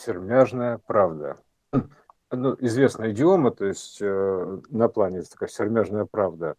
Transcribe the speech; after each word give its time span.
сермяжная 0.00 0.78
правда. 0.78 1.38
Ну, 2.32 2.56
известная 2.60 3.10
идиома, 3.10 3.50
то 3.50 3.66
есть 3.66 3.98
э, 4.00 4.60
на 4.68 4.88
плане 4.88 5.22
такая 5.22 5.48
сермяжная 5.48 6.04
правда. 6.04 6.54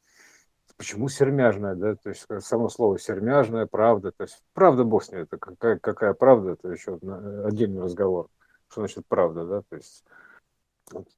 Почему 0.75 1.07
сермяжная, 1.07 1.75
да? 1.75 1.95
То 1.95 2.09
есть 2.09 2.27
само 2.39 2.67
слово 2.67 2.99
сермяжная 2.99 3.67
правда, 3.67 4.11
то 4.11 4.23
есть 4.23 4.43
правда 4.53 4.83
ней, 4.83 5.21
это 5.21 5.37
какая, 5.37 5.79
какая 5.79 6.13
правда, 6.13 6.51
это 6.51 6.69
еще 6.69 6.99
отдельный 7.45 7.83
разговор. 7.83 8.27
Что 8.67 8.81
значит 8.81 9.05
правда, 9.07 9.45
да? 9.45 9.61
То 9.69 9.75
есть 9.77 10.03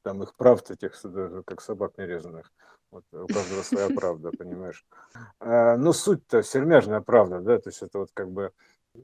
там 0.04 0.22
их 0.22 0.36
правд 0.36 0.70
этих, 0.70 1.02
как 1.46 1.62
собак 1.62 1.98
нерезанных. 1.98 2.52
Вот 2.92 3.06
у 3.12 3.26
каждого 3.26 3.64
своя 3.64 3.90
правда, 3.90 4.30
понимаешь. 4.38 4.86
А, 5.40 5.78
но 5.78 5.94
суть-то 5.94 6.44
сермяжная 6.44 7.02
правда, 7.02 7.40
да, 7.40 7.58
то 7.58 7.70
есть 7.70 7.82
это 7.82 7.98
вот 7.98 8.10
как 8.14 8.30
бы, 8.30 8.52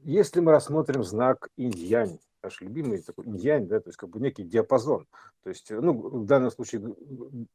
если 0.04 0.38
мы 0.38 0.52
рассмотрим 0.52 1.02
знак 1.02 1.48
инь-янь, 1.56 2.20
наш 2.42 2.60
любимый 2.60 3.02
такой 3.02 3.26
инь 3.26 3.68
да, 3.68 3.80
то 3.80 3.88
есть 3.88 3.98
как 3.98 4.10
бы 4.10 4.20
некий 4.20 4.44
диапазон. 4.44 5.06
То 5.42 5.50
есть, 5.50 5.70
ну, 5.70 5.92
в 5.92 6.26
данном 6.26 6.50
случае 6.50 6.94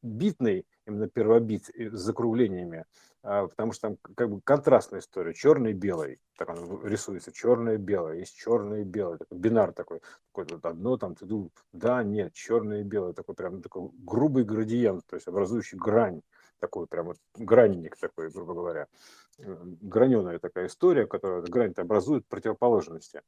битный, 0.02 0.66
именно 0.86 1.08
первобит 1.08 1.70
с 1.76 1.98
закруглениями, 1.98 2.86
а, 3.24 3.48
потому 3.48 3.72
что 3.72 3.90
там 3.90 3.98
как 4.16 4.30
бы 4.30 4.42
контрастная 4.42 5.00
история, 5.00 5.34
черный 5.34 5.72
и 5.72 5.74
белый, 5.74 6.20
так 6.38 6.50
он 6.50 6.86
рисуется, 6.86 7.32
черное 7.32 7.74
и 7.74 7.78
белое, 7.78 8.18
есть 8.18 8.36
черное 8.36 8.82
и 8.82 8.84
белое, 8.84 9.18
такой 9.18 9.40
бинар 9.40 9.74
такой, 9.74 10.02
такой 10.32 10.46
вот 10.54 10.66
одно 10.66 10.98
там, 10.98 11.16
ты 11.16 11.26
думаешь, 11.26 11.52
да, 11.74 12.04
нет, 12.04 12.34
черное 12.34 12.82
и 12.82 12.84
белое, 12.84 13.14
такой 13.14 13.34
прям 13.34 13.64
такой 13.64 13.90
грубый 13.98 14.44
градиент, 14.44 15.06
то 15.08 15.16
есть 15.16 15.28
образующий 15.28 15.78
грань, 15.78 16.22
такой 16.60 16.88
прям 16.88 17.08
вот 17.08 17.18
гранник 17.36 17.98
такой, 17.98 18.30
грубо 18.30 18.54
говоря, 18.54 18.88
граненая 19.38 20.40
такая 20.40 20.68
история, 20.68 21.08
которая 21.08 21.42
грань 21.42 21.74
образует 21.78 22.26
противоположности. 22.28 23.22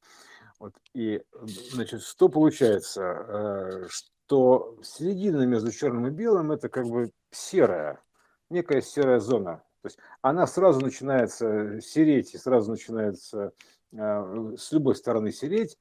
Вот, 0.59 0.73
и, 0.93 1.23
значит, 1.71 2.01
что 2.01 2.29
получается? 2.29 3.01
Э, 3.03 3.87
что 3.89 4.77
середина 4.83 5.45
между 5.45 5.71
черным 5.71 6.07
и 6.07 6.09
белым– 6.09 6.51
это 6.53 6.69
как 6.69 6.85
бы 6.87 7.11
серая, 7.31 8.01
некая 8.49 8.81
серая 8.81 9.19
зона. 9.19 9.63
То 9.81 9.87
есть 9.87 9.99
она 10.21 10.47
сразу 10.47 10.79
начинается 10.79 11.79
сереть, 11.81 12.33
и 12.33 12.37
сразу 12.37 12.71
начинается 12.71 13.51
э, 13.93 14.55
с 14.57 14.71
любой 14.71 14.95
стороны 14.95 15.31
сереть, 15.31 15.77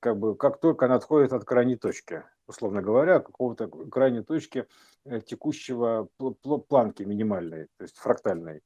как 0.00 0.18
бы 0.18 0.34
как 0.36 0.58
только 0.60 0.86
она 0.86 0.94
отходит 0.94 1.32
от 1.32 1.44
крайней 1.44 1.76
точки, 1.76 2.24
условно 2.50 2.82
говоря, 2.82 3.20
какого-то 3.20 3.68
крайней 3.68 4.22
точки 4.22 4.66
э, 5.04 5.20
текущего 5.20 6.08
планки 6.68 7.02
минимальной, 7.02 7.66
то 7.76 7.84
есть 7.84 7.96
фрактальной 7.96 8.62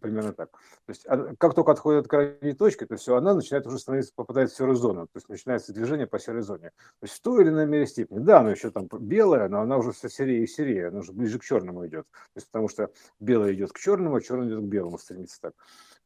примерно 0.00 0.32
так. 0.32 0.50
То 0.86 0.88
есть 0.88 1.06
как 1.38 1.54
только 1.54 1.72
отходит 1.72 2.04
от 2.04 2.08
крайней 2.08 2.54
точки, 2.54 2.86
то 2.86 2.96
все, 2.96 3.16
она 3.16 3.34
начинает 3.34 3.66
уже 3.66 3.78
становиться, 3.78 4.12
попадает 4.14 4.50
в 4.50 4.56
серую 4.56 4.76
зону, 4.76 5.06
то 5.06 5.16
есть 5.16 5.28
начинается 5.28 5.72
движение 5.72 6.06
по 6.06 6.18
серой 6.18 6.42
зоне. 6.42 6.70
То 7.00 7.04
есть 7.04 7.14
в 7.14 7.20
той 7.20 7.42
или 7.42 7.50
иной 7.50 7.66
мере 7.66 7.86
степени. 7.86 8.18
Да, 8.20 8.40
она 8.40 8.52
еще 8.52 8.70
там 8.70 8.88
белая, 9.00 9.48
но 9.48 9.60
она 9.60 9.76
уже 9.76 9.92
все 9.92 10.08
серее 10.08 10.44
и 10.44 10.46
серее, 10.46 10.88
она 10.88 11.00
уже 11.00 11.12
ближе 11.12 11.38
к 11.38 11.44
черному 11.44 11.86
идет. 11.86 12.06
То 12.10 12.36
есть 12.36 12.50
потому 12.50 12.68
что 12.68 12.90
белое 13.18 13.52
идет 13.52 13.72
к 13.72 13.78
черному, 13.78 14.16
а 14.16 14.20
черный 14.20 14.48
идет 14.48 14.60
к 14.60 14.68
белому, 14.68 14.98
стремится 14.98 15.40
так. 15.40 15.54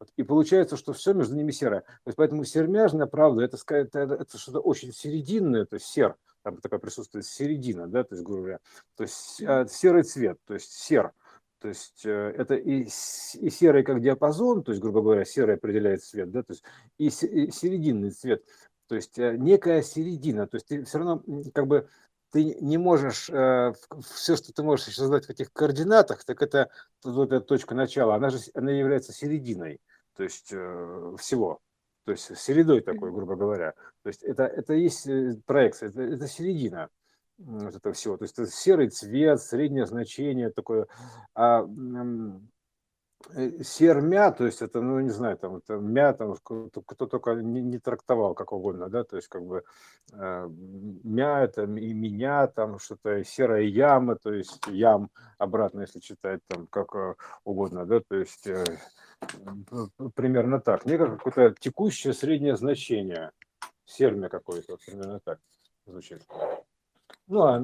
Вот. 0.01 0.11
И 0.17 0.25
получается, 0.25 0.77
что 0.77 0.93
все 0.93 1.15
между 1.15 1.37
ними 1.37 1.53
серое. 1.53 1.83
То 1.83 2.09
есть 2.09 2.17
поэтому 2.17 2.45
сермяжная 2.45 3.07
правда, 3.07 3.43
это, 3.43 3.57
это, 3.69 4.01
это 4.01 4.39
что-то 4.39 4.61
очень 4.61 4.93
серединное, 4.93 5.65
то 5.65 5.75
есть 5.75 5.87
сер, 5.87 6.17
там 6.45 6.59
такая 6.59 6.79
присутствует 6.79 7.27
середина, 7.27 7.89
да, 7.89 8.05
то 8.05 8.15
есть, 8.15 8.25
грубо 8.25 8.43
говоря, 8.43 8.61
то 8.97 9.03
есть 9.03 9.43
а, 9.43 9.67
серый 9.67 10.05
цвет, 10.05 10.39
то 10.47 10.55
есть 10.55 10.71
сер– 10.73 11.13
то 11.65 11.69
есть 11.69 12.05
э, 12.05 12.35
это 12.37 12.57
и, 12.57 12.83
и 12.83 13.51
серый 13.51 13.85
как 13.85 14.03
диапазон, 14.03 14.63
то 14.63 14.73
есть, 14.73 14.83
грубо 14.83 15.01
говоря, 15.01 15.25
серый 15.25 15.55
определяет 15.55 16.05
цвет, 16.05 16.31
да, 16.31 16.43
то 16.43 16.53
есть 16.53 16.63
и, 16.99 17.07
и 17.07 17.51
серединный 17.51 18.11
цвет, 18.11 18.45
то 18.87 18.95
есть 18.95 19.19
э, 19.19 19.39
некая 19.39 19.81
середина, 19.81 20.47
то 20.47 20.57
есть 20.57 20.67
ты 20.67 20.85
все 20.85 20.99
равно 20.99 21.23
как 21.55 21.67
бы 21.67 21.89
ты 22.33 22.57
не 22.61 22.77
можешь, 22.77 23.31
э, 23.31 23.73
все, 24.15 24.37
что 24.37 24.53
ты 24.53 24.63
можешь 24.63 24.95
создать 24.95 25.25
в 25.25 25.31
этих 25.31 25.55
координатах, 25.55 26.23
так 26.27 26.43
это 26.43 26.69
вот 27.03 27.33
эта 27.33 27.41
точка 27.41 27.75
начала, 27.75 28.15
она 28.15 28.29
же 28.29 28.41
она 28.53 28.71
является 28.71 29.15
серединой, 29.15 29.81
то 30.17 30.23
есть 30.23 30.49
всего, 30.49 31.63
то 32.05 32.13
есть 32.13 32.37
середой 32.37 32.81
такой, 32.81 33.11
грубо 33.13 33.37
говоря. 33.37 33.73
То 34.03 34.09
есть 34.09 34.23
это, 34.23 34.45
это 34.45 34.75
есть 34.75 35.09
проекция, 35.47 35.89
это, 35.89 36.03
это 36.03 36.29
середина 36.29 36.89
вот 37.39 37.75
этого 37.75 37.95
всего. 37.95 38.17
То 38.17 38.25
есть 38.25 38.39
это 38.39 38.51
серый 38.51 38.89
цвет, 38.91 39.41
среднее 39.41 39.87
значение 39.87 40.51
такое. 40.51 40.87
А 41.35 41.63
э, 41.63 42.31
сермя, 43.63 44.31
то 44.33 44.47
есть 44.47 44.63
это, 44.63 44.81
ну, 44.81 45.01
не 45.01 45.11
знаю, 45.11 45.37
там, 45.37 45.57
это 45.57 45.75
мя, 45.77 46.13
там, 46.13 46.35
кто, 46.43 46.69
кто 46.69 47.07
только 47.07 47.35
не, 47.35 47.63
не 47.63 47.79
трактовал 47.79 48.35
как 48.35 48.53
угодно, 48.53 48.89
да, 48.89 49.05
то 49.05 49.17
есть 49.17 49.29
как 49.29 49.45
бы 49.45 49.65
э, 50.13 50.49
мя, 50.49 51.43
это 51.43 51.63
и 51.63 51.93
меня, 51.93 52.47
там, 52.47 52.79
что-то 52.79 53.25
серая 53.25 53.63
яма, 53.63 54.17
то 54.17 54.33
есть 54.33 54.61
ям 54.67 55.11
обратно, 55.39 55.83
если 55.83 56.01
читать 56.01 56.41
там 56.49 56.67
как 56.67 56.95
э, 56.95 57.15
угодно, 57.45 57.87
да, 57.87 58.01
то 58.01 58.17
есть 58.17 58.47
э, 58.47 58.65
примерно 60.15 60.61
так. 60.61 60.85
Мне 60.85 60.99
какое-то 60.99 61.55
текущее 61.59 62.13
среднее 62.13 62.57
значение, 62.57 63.31
сермя 63.85 64.29
какое-то, 64.29 64.77
примерно 64.85 65.21
так 65.21 65.39
звучит. 65.87 66.23
Ну, 67.27 67.43
а 67.43 67.59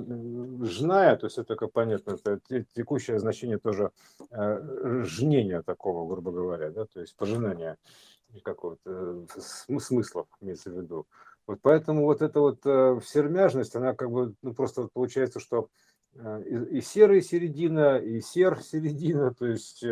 жная, 0.65 1.17
то 1.17 1.27
есть 1.27 1.37
это, 1.37 1.55
как 1.55 1.73
понятно, 1.73 2.13
это 2.13 2.41
текущее 2.75 3.19
значение 3.19 3.59
тоже 3.59 3.91
э, 4.31 5.03
жнения 5.05 5.63
такого, 5.63 6.09
грубо 6.09 6.33
говоря, 6.33 6.71
да, 6.71 6.87
то 6.87 7.01
есть 7.01 7.15
пожинания 7.15 7.77
какого-то 8.43 9.27
э, 9.37 9.41
смысла 9.41 10.27
имеется 10.41 10.71
в 10.71 10.77
виду. 10.81 11.07
Вот 11.47 11.59
поэтому 11.61 12.05
вот 12.05 12.23
эта 12.23 12.41
вот 12.41 12.61
э, 12.65 13.01
сермяжность, 13.05 13.77
она 13.77 13.95
как 13.95 14.11
бы, 14.11 14.35
ну, 14.41 14.55
просто 14.55 14.89
получается, 14.93 15.41
что 15.41 15.69
и 16.15 16.81
серая 16.81 17.21
середина, 17.21 17.99
и 17.99 18.21
сер 18.21 18.61
середина, 18.61 19.33
то 19.33 19.47
есть 19.47 19.85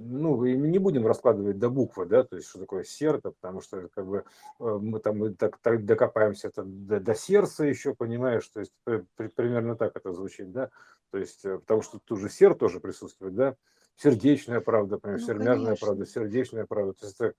ну, 0.00 0.36
мы 0.36 0.68
не 0.68 0.78
будем 0.78 1.06
раскладывать 1.06 1.58
до 1.58 1.68
буквы, 1.68 2.06
да, 2.06 2.24
то 2.24 2.36
есть 2.36 2.48
что 2.48 2.58
такое 2.58 2.84
сердце, 2.84 3.30
потому 3.30 3.60
что 3.60 3.88
как 3.88 4.06
бы 4.06 4.24
э, 4.58 4.64
мы 4.64 4.98
там 4.98 5.34
так, 5.36 5.58
так 5.58 5.84
докопаемся 5.84 6.48
это 6.48 6.62
до, 6.64 7.00
до 7.00 7.14
сердца 7.14 7.64
еще, 7.64 7.94
понимаешь, 7.94 8.46
то 8.48 8.60
есть 8.60 8.72
при, 8.84 9.04
примерно 9.28 9.76
так 9.76 9.96
это 9.96 10.12
звучит, 10.12 10.50
да, 10.52 10.70
то 11.10 11.18
есть 11.18 11.44
э, 11.44 11.58
потому 11.58 11.82
что 11.82 11.98
тут 12.04 12.18
же 12.18 12.30
сер 12.30 12.54
тоже 12.54 12.80
присутствует, 12.80 13.34
да, 13.34 13.56
сердечная 13.96 14.60
правда, 14.60 14.96
например, 14.96 15.20
ну, 15.20 15.26
сермяжная 15.26 15.66
конечно. 15.66 15.86
правда, 15.86 16.06
сердечная 16.06 16.66
правда, 16.66 16.92
то 16.94 17.06
есть 17.06 17.20
это 17.20 17.34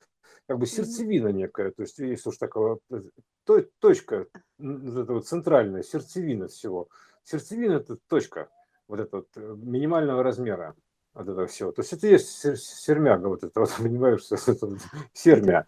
как 0.48 0.60
бы 0.60 0.66
сердцевина 0.68 1.30
некая, 1.30 1.72
то 1.72 1.82
есть 1.82 1.98
если 1.98 2.30
уж 2.30 2.38
такого, 2.38 2.80
э, 2.92 3.02
то, 3.46 3.62
точка, 3.80 4.28
это 4.60 5.14
вот 5.14 5.28
центральная 5.28 5.84
сердцевина 5.84 6.48
всего, 6.48 6.90
сердцевина 7.24 7.74
это 7.74 7.98
точка 8.08 8.50
вот 8.88 9.00
этого 9.00 9.26
вот 9.36 9.58
минимального 9.58 10.22
размера, 10.22 10.76
от 11.14 11.24
этого 11.24 11.48
всего. 11.48 11.72
То 11.72 11.82
есть 11.82 11.94
это 11.94 12.08
есть 12.08 12.58
сермяга, 12.58 13.28
вот 13.28 13.44
это 13.44 13.60
вот, 13.60 13.74
понимаешь, 13.78 14.26
это 14.32 14.66
вот, 14.66 14.80
сермя. 15.14 15.68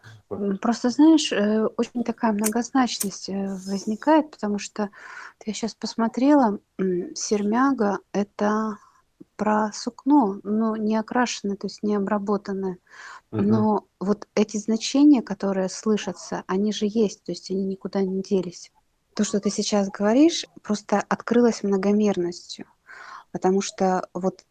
Просто, 0.61 0.89
знаешь, 0.89 1.31
э, 1.31 1.65
очень 1.77 2.03
такая 2.03 2.31
многозначность 2.31 3.29
э, 3.29 3.47
возникает, 3.47 4.31
потому 4.31 4.59
что 4.59 4.89
я 5.45 5.53
сейчас 5.53 5.75
посмотрела, 5.75 6.59
сермяга– 7.15 7.99
это 8.13 8.77
про 9.35 9.71
сукно, 9.73 10.39
но 10.43 10.77
не 10.77 10.95
окрашенное, 10.95 11.57
то 11.57 11.67
есть 11.67 11.83
не 11.83 11.95
обработанное. 11.95 12.77
Но 13.31 13.75
угу. 13.75 13.87
вот 13.99 14.27
эти 14.35 14.57
значения, 14.57 15.21
которые 15.21 15.69
слышатся, 15.69 16.43
они 16.47 16.71
же 16.71 16.85
есть, 16.87 17.23
то 17.23 17.31
есть 17.31 17.49
они 17.49 17.65
никуда 17.65 18.01
не 18.01 18.21
делись. 18.21 18.71
То, 19.15 19.23
что 19.23 19.39
ты 19.39 19.49
сейчас 19.49 19.89
говоришь, 19.89 20.45
просто 20.61 21.03
открылось 21.09 21.63
многомерностью. 21.63 22.67
Потому 23.31 23.61
что 23.61 24.07
вот 24.13 24.45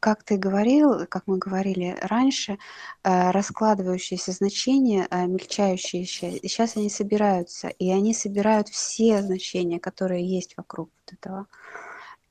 как 0.00 0.22
ты 0.22 0.36
говорил, 0.36 1.06
как 1.06 1.24
мы 1.26 1.38
говорили 1.38 1.96
раньше, 2.02 2.58
э, 3.04 3.30
раскладывающиеся 3.30 4.32
значения, 4.32 5.06
э, 5.10 5.26
мельчающие 5.26 6.04
сейчас 6.06 6.76
они 6.76 6.90
собираются, 6.90 7.68
и 7.68 7.90
они 7.90 8.14
собирают 8.14 8.68
все 8.68 9.22
значения, 9.22 9.78
которые 9.80 10.26
есть 10.26 10.56
вокруг 10.56 10.90
вот 11.06 11.18
этого. 11.18 11.46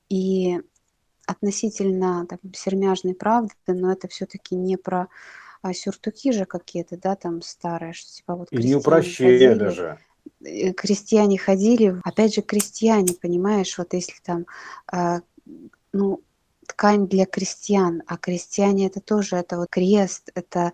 И 0.08 0.60
относительно 1.26 2.26
там, 2.26 2.38
сермяжной 2.54 3.14
правды, 3.14 3.54
но 3.66 3.92
это 3.92 4.08
все-таки 4.08 4.54
не 4.54 4.76
про 4.76 5.08
а, 5.60 5.74
сюртуки 5.74 6.32
же 6.32 6.46
какие-то, 6.46 6.96
да, 6.96 7.16
там 7.16 7.42
старые, 7.42 7.92
что 7.92 8.10
типа 8.12 8.34
вот 8.34 8.48
И 8.50 8.56
не 8.56 8.74
упрощение 8.74 9.54
даже 9.54 9.98
э, 10.40 10.72
крестьяне 10.72 11.38
ходили, 11.38 12.00
опять 12.04 12.34
же, 12.34 12.42
крестьяне, 12.42 13.14
понимаешь, 13.20 13.76
вот 13.76 13.92
если 13.92 14.14
там, 14.22 14.46
ну, 15.92 16.22
ткань 16.68 17.08
для 17.08 17.26
крестьян, 17.26 18.02
а 18.06 18.16
крестьяне 18.16 18.86
это 18.86 19.00
тоже, 19.00 19.36
это 19.36 19.56
вот 19.56 19.68
крест, 19.70 20.30
это 20.34 20.72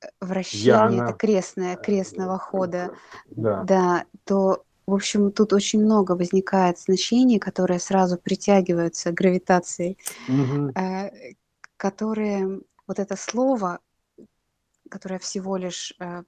э, 0.00 0.06
вращение, 0.20 0.66
Яна. 0.66 1.04
это 1.04 1.12
крестное, 1.12 1.76
крестного 1.76 2.38
хода, 2.38 2.90
да. 3.30 3.62
да, 3.62 4.04
то 4.24 4.64
в 4.86 4.94
общем, 4.94 5.30
тут 5.30 5.52
очень 5.52 5.84
много 5.84 6.12
возникает 6.12 6.80
значений, 6.80 7.38
которые 7.38 7.78
сразу 7.78 8.16
притягиваются 8.18 9.12
гравитацией, 9.12 9.96
угу. 10.26 10.72
э, 10.74 11.34
которые 11.76 12.60
вот 12.88 12.98
это 12.98 13.16
слово, 13.16 13.78
которое 14.90 15.20
всего 15.20 15.56
лишь 15.56 15.94
э, 16.00 16.24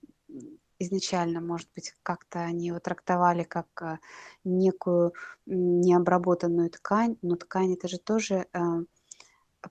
изначально, 0.83 1.41
может 1.41 1.69
быть, 1.75 1.95
как-то 2.03 2.41
они 2.41 2.69
его 2.69 2.81
трактовали 2.81 3.43
как 3.45 3.67
э, 3.81 3.99
некую 4.45 5.13
необработанную 5.47 6.71
ткань, 6.71 7.17
но 7.23 7.37
ткань 7.37 7.75
это 7.75 7.89
же 7.89 7.99
тоже 7.99 8.47
э, 8.53 8.59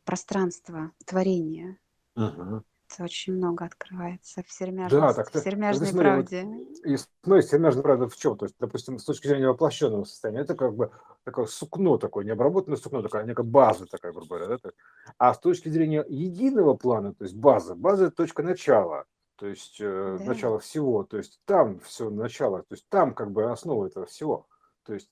пространство 0.04 0.92
творения. 1.06 1.78
Угу. 2.16 2.63
Это 2.94 3.04
очень 3.04 3.34
много 3.34 3.66
открывается 3.66 4.44
в 4.46 4.90
Да, 4.90 5.13
так, 5.13 5.30
в 5.30 5.31
так, 5.31 5.44
сермяжной 5.44 5.88
смотри, 5.88 6.10
вот, 6.10 6.30
правде. 6.30 6.48
и 6.84 6.98
смотри, 6.98 7.42
сермяжная 7.42 7.84
правда 7.84 8.10
в 8.10 8.18
чем? 8.18 8.38
То 8.38 8.46
есть, 8.46 8.56
допустим, 8.60 9.00
с 9.00 9.06
точки 9.06 9.28
зрения 9.28 9.48
воплощенного 9.48 10.04
состояния, 10.04 10.42
это 10.42 10.56
как 10.56 10.75
бы 10.75 10.92
такое 11.24 11.46
сукно 11.46 11.98
такое, 11.98 12.25
необработанное 12.25 12.78
сукно, 12.78 13.02
такая 13.02 13.25
некая 13.25 13.44
база 13.44 13.86
такая, 13.86 14.12
грубо 14.12 14.38
говоря. 14.38 14.57
Да? 14.62 14.72
А 15.18 15.34
с 15.34 15.40
точки 15.40 15.69
зрения 15.69 16.04
единого 16.10 16.74
плана, 16.74 17.14
то 17.14 17.24
есть 17.24 17.36
база, 17.36 17.75
база– 17.75 18.12
точка 18.12 18.44
начала 18.44 19.06
то 19.42 19.48
есть 19.48 19.78
э, 19.82 20.18
Да. 20.20 20.24
начало 20.24 20.60
всего, 20.60 21.04
то 21.04 21.18
есть 21.18 21.42
там 21.46 21.80
все 21.80 22.12
начало, 22.12 22.60
то 22.60 22.76
есть 22.76 22.88
там 22.90 23.16
как 23.16 23.32
бы 23.32 23.52
основа 23.52 23.88
этого 23.88 24.06
всего. 24.06 24.48
То 24.84 24.94
есть 24.94 25.10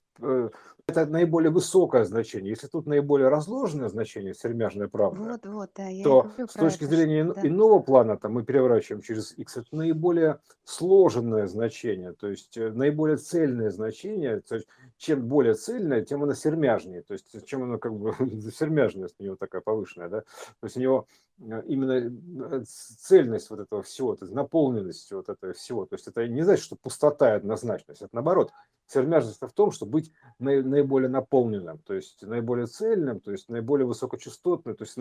это 0.90 1.06
наиболее 1.06 1.50
высокое 1.50 2.04
значение. 2.04 2.50
Если 2.50 2.66
тут 2.66 2.86
наиболее 2.86 3.28
разложенное 3.28 3.88
значение, 3.88 4.34
сермяжная 4.34 4.88
правда, 4.88 5.20
Вот, 5.20 5.46
вот, 5.46 5.70
да, 5.76 5.88
то 6.02 6.30
с 6.48 6.52
точки 6.54 6.84
это, 6.84 6.94
зрения 6.94 7.24
да. 7.24 7.46
иного 7.46 7.78
плана, 7.80 8.16
там 8.16 8.34
мы 8.34 8.44
переворачиваем 8.44 9.02
через 9.02 9.36
x, 9.36 9.58
это 9.58 9.76
наиболее 9.76 10.40
сложенное 10.64 11.46
значение, 11.46 12.12
то 12.12 12.28
есть 12.28 12.56
э, 12.56 12.70
наиболее 12.72 13.16
цельное 13.16 13.70
значение. 13.70 14.40
То 14.40 14.56
есть, 14.56 14.68
чем 14.98 15.26
более 15.26 15.54
цельное, 15.54 16.04
тем 16.04 16.22
оно 16.22 16.34
сермяжнее. 16.34 17.02
То 17.02 17.14
есть 17.14 17.46
чем 17.46 17.62
оно 17.62 17.78
как 17.78 17.94
бы 17.94 18.14
сермяжность 18.54 19.16
у 19.18 19.24
него 19.24 19.36
такая 19.36 19.60
повышенная, 19.60 20.08
да. 20.08 20.20
То 20.20 20.64
есть 20.64 20.76
у 20.76 20.80
него 20.80 21.06
э, 21.40 21.62
именно 21.66 22.12
э, 22.54 22.64
цельность 22.66 23.50
вот 23.50 23.60
этого 23.60 23.82
всего, 23.82 24.14
то 24.14 24.24
есть 24.24 24.34
наполненность 24.34 25.10
вот 25.12 25.28
этого 25.28 25.52
всего. 25.52 25.86
То 25.86 25.94
есть 25.94 26.06
это 26.06 26.26
не 26.26 26.42
значит, 26.42 26.64
что 26.64 26.76
пустота 26.76 27.32
и 27.32 27.36
однозначность. 27.36 28.02
Это 28.02 28.10
наоборот. 28.12 28.52
Сермяжность 28.90 29.40
в 29.40 29.52
том, 29.52 29.70
что 29.70 29.86
быть 29.86 30.12
наи- 30.40 30.62
наиболее 30.62 31.08
наполненным, 31.08 31.78
то 31.78 31.94
есть 31.94 32.22
наиболее 32.22 32.66
цельным, 32.66 33.20
то 33.20 33.30
есть 33.30 33.48
наиболее 33.48 33.86
высокочастотным, 33.86 34.74
то 34.74 34.82
есть 34.82 34.96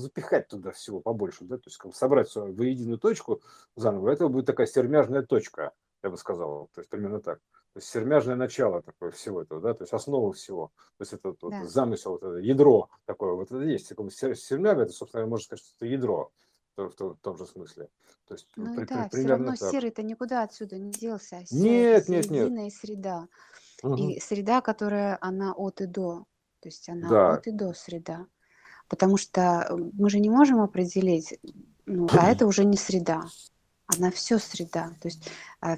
запихать 0.00 0.48
туда 0.48 0.70
всего 0.72 1.00
побольше, 1.00 1.44
да, 1.44 1.56
то 1.58 1.64
есть 1.66 1.76
как 1.76 1.94
собрать 1.94 2.28
всё 2.28 2.46
в 2.46 2.62
единую 2.62 2.98
точку 2.98 3.42
заново. 3.76 4.08
Это 4.08 4.28
будет 4.28 4.46
такая 4.46 4.66
сермяжная 4.66 5.22
точка, 5.22 5.72
я 6.02 6.08
бы 6.08 6.16
сказал, 6.16 6.70
то 6.74 6.80
есть 6.80 6.88
примерно 6.88 7.20
так. 7.20 7.40
То 7.74 7.78
есть 7.80 7.88
сермяжное 7.88 8.36
начало 8.36 8.80
такое 8.82 9.10
всего 9.10 9.42
этого, 9.42 9.60
да, 9.60 9.74
то 9.74 9.82
есть 9.82 9.92
основа 9.92 10.32
всего. 10.32 10.72
То 10.96 11.02
есть 11.02 11.12
это 11.12 11.34
вот, 11.38 11.38
Да. 11.50 11.62
замысел, 11.66 12.12
вот 12.12 12.22
это 12.22 12.36
ядро 12.38 12.88
такое, 13.04 13.32
вот 13.34 13.52
это 13.52 13.60
есть. 13.62 13.88
Сермяга, 13.88 14.84
это, 14.84 14.92
собственно, 14.92 15.26
можно 15.26 15.44
сказать, 15.44 15.64
что 15.66 15.74
это 15.76 15.86
ядро 15.92 16.30
в, 16.76 16.88
в 16.88 16.94
том- 16.94 17.14
в 17.14 17.20
том 17.20 17.36
же 17.36 17.46
смысле. 17.46 17.88
То 18.26 18.34
есть 18.34 18.48
Ну 18.56 18.74
при- 18.74 18.84
при- 18.84 18.94
да, 18.94 19.08
все 19.08 19.10
примерно 19.10 19.46
равно 19.46 19.56
так. 19.56 19.70
серый-то 19.70 20.02
никуда 20.02 20.42
отсюда 20.42 20.78
не 20.78 20.90
делся. 20.90 21.36
а 21.36 21.40
Нет, 21.50 22.08
нет, 22.08 22.30
нет. 22.30 22.48
середина 22.48 22.66
и 22.66 22.70
среда. 22.70 23.28
Мгм. 23.82 23.96
И 23.96 24.20
среда, 24.20 24.60
которая 24.60 25.18
она 25.20 25.52
от 25.52 25.80
и 25.80 25.86
до. 25.86 26.24
То 26.60 26.68
есть 26.68 26.88
она 26.88 27.08
Да, 27.08 27.34
от 27.34 27.46
и 27.46 27.50
до 27.50 27.74
среда. 27.74 28.26
Потому 28.88 29.16
что 29.16 29.66
э, 29.68 29.76
мы 29.94 30.10
же 30.10 30.20
не 30.20 30.30
можем 30.30 30.60
определить, 30.60 31.38
ну, 31.86 32.06
а 32.12 32.30
это 32.30 32.46
уже 32.46 32.64
не 32.64 32.76
среда. 32.76 33.24
Она 33.86 34.10
все 34.10 34.38
среда. 34.38 34.90
То 35.02 35.08
есть 35.08 35.30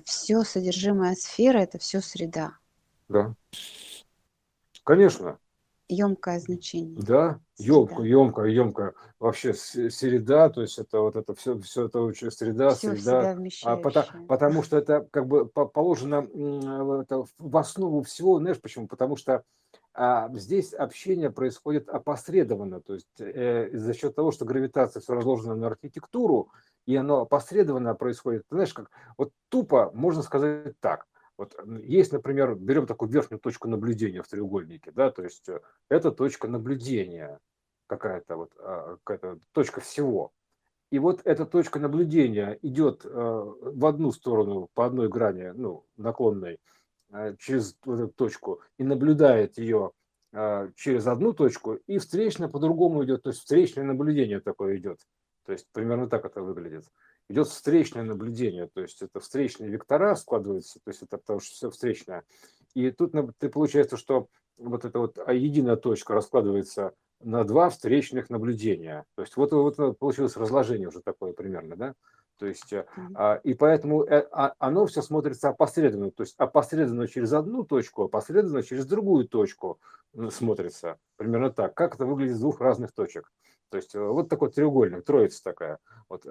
все 0.04 0.42
содержимое 0.44 1.14
сферы 1.16 1.60
это 1.60 1.78
все 1.78 2.00
среда. 2.00 2.56
да. 3.08 3.34
Конечно. 4.84 5.38
Емкое 5.88 6.40
значение. 6.40 6.96
Да, 7.00 7.40
Среда. 7.54 7.72
емко, 7.72 8.02
емко, 8.02 8.42
емко. 8.44 8.94
Вообще 9.18 9.54
среда, 9.54 10.50
то 10.50 10.62
есть 10.62 10.78
это 10.78 11.00
вот 11.00 11.16
это 11.16 11.34
все, 11.34 11.58
все 11.60 11.86
это 11.86 12.00
очень 12.00 12.30
среда, 12.30 12.70
Все 12.70 12.96
среда. 12.96 13.36
А 13.64 13.76
пота- 13.76 14.08
потому 14.28 14.62
что 14.62 14.76
это 14.76 15.06
как 15.10 15.26
бы 15.26 15.46
по- 15.46 15.66
положено 15.66 16.26
это 17.02 17.24
в 17.38 17.56
основу 17.56 18.02
всего, 18.02 18.38
знаешь 18.38 18.60
почему? 18.60 18.88
Потому 18.88 19.16
что 19.16 19.44
а, 19.94 20.28
здесь 20.34 20.74
общение 20.74 21.30
происходит 21.30 21.88
опосредованно, 21.88 22.80
то 22.82 22.94
есть 22.94 23.08
э, 23.18 23.70
за 23.72 23.94
счет 23.94 24.14
того, 24.14 24.30
что 24.30 24.44
гравитация 24.44 25.00
все 25.00 25.14
разложена 25.14 25.54
на 25.54 25.68
архитектуру, 25.68 26.50
и 26.84 26.94
оно 26.96 27.22
опосредованно 27.22 27.94
происходит. 27.94 28.42
Ты 28.48 28.56
знаешь, 28.56 28.74
как 28.74 28.90
вот 29.16 29.32
тупо 29.48 29.90
можно 29.94 30.22
сказать 30.22 30.78
так. 30.80 31.06
Вот 31.38 31.54
есть, 31.82 32.12
например, 32.12 32.54
берем 32.54 32.86
такую 32.86 33.10
верхнюю 33.10 33.40
точку 33.40 33.68
наблюдения 33.68 34.22
в 34.22 34.28
треугольнике, 34.28 34.90
да, 34.90 35.10
то 35.10 35.22
есть 35.22 35.48
э, 35.48 35.60
это 35.90 36.10
точка 36.10 36.48
наблюдения 36.48 37.38
какая-то 37.86 38.36
вот 38.36 38.52
а, 38.58 38.96
какая-то 39.04 39.38
точка 39.52 39.80
всего. 39.80 40.32
И 40.90 40.98
вот 40.98 41.20
эта 41.24 41.44
точка 41.44 41.78
наблюдения 41.78 42.58
идет 42.62 43.04
э, 43.04 43.08
в 43.08 43.84
одну 43.84 44.12
сторону 44.12 44.70
по 44.72 44.86
одной 44.86 45.08
грани, 45.08 45.52
ну, 45.54 45.84
наклонной, 45.96 46.58
э, 47.10 47.36
через 47.38 47.76
эту 47.84 48.08
точку 48.08 48.62
и 48.78 48.84
наблюдает 48.84 49.58
ее 49.58 49.92
через 50.74 51.06
одну 51.06 51.32
точку, 51.32 51.76
и 51.86 51.96
встречно 51.96 52.46
по-другому 52.46 53.02
идет, 53.04 53.22
то 53.22 53.30
есть 53.30 53.40
встречное 53.40 53.84
наблюдение 53.84 54.40
такое 54.40 54.76
идет. 54.76 54.98
То 55.46 55.52
есть 55.52 55.66
примерно 55.72 56.10
так 56.10 56.26
это 56.26 56.42
выглядит. 56.42 56.84
Идет 57.28 57.48
встречное 57.48 58.04
наблюдение, 58.04 58.68
то 58.68 58.80
есть 58.80 59.02
это 59.02 59.18
встречные 59.18 59.68
вектора 59.68 60.14
складываются, 60.14 60.78
то 60.84 60.90
есть 60.90 61.02
это 61.02 61.18
потому 61.18 61.40
что 61.40 61.54
все 61.54 61.70
встречное. 61.70 62.24
И 62.74 62.90
тут 62.90 63.14
на- 63.14 63.32
ты 63.38 63.48
получается, 63.48 63.96
что 63.96 64.28
вот 64.58 64.84
эта 64.84 64.98
вот 64.98 65.18
а, 65.18 65.32
единая 65.32 65.76
точка 65.76 66.14
раскладывается 66.14 66.92
на 67.20 67.44
два 67.44 67.70
встречных 67.70 68.30
наблюдения. 68.30 69.04
То 69.16 69.22
есть 69.22 69.36
вот, 69.36 69.52
вот 69.52 69.98
получилось 69.98 70.36
разложение 70.36 70.88
уже 70.88 71.00
такое 71.00 71.32
примерно, 71.32 71.76
да? 71.76 71.94
То 72.38 72.46
есть, 72.46 72.72
э, 72.72 72.86
а, 73.14 73.36
и 73.42 73.54
поэтому 73.54 74.04
э, 74.04 74.26
а, 74.30 74.54
оно 74.58 74.86
все 74.86 75.00
смотрится 75.02 75.48
опосредованно, 75.48 76.10
то 76.10 76.22
есть 76.22 76.34
опосредованно 76.36 77.08
через 77.08 77.32
одну 77.32 77.64
точку, 77.64 78.04
опосредованно 78.04 78.62
через 78.62 78.86
другую 78.86 79.26
точку 79.26 79.80
м, 80.14 80.30
смотрится. 80.30 80.98
Примерно 81.16 81.50
так. 81.50 81.74
Как 81.74 81.94
это 81.94 82.04
выглядит 82.04 82.36
с 82.36 82.40
двух 82.40 82.60
разных 82.60 82.92
точек. 82.92 83.32
То 83.70 83.78
есть 83.78 83.94
э, 83.94 84.00
вот 84.00 84.28
такой 84.28 84.50
треугольник, 84.50 85.04
троица 85.04 85.42
такая, 85.42 85.78
вот 86.08 86.24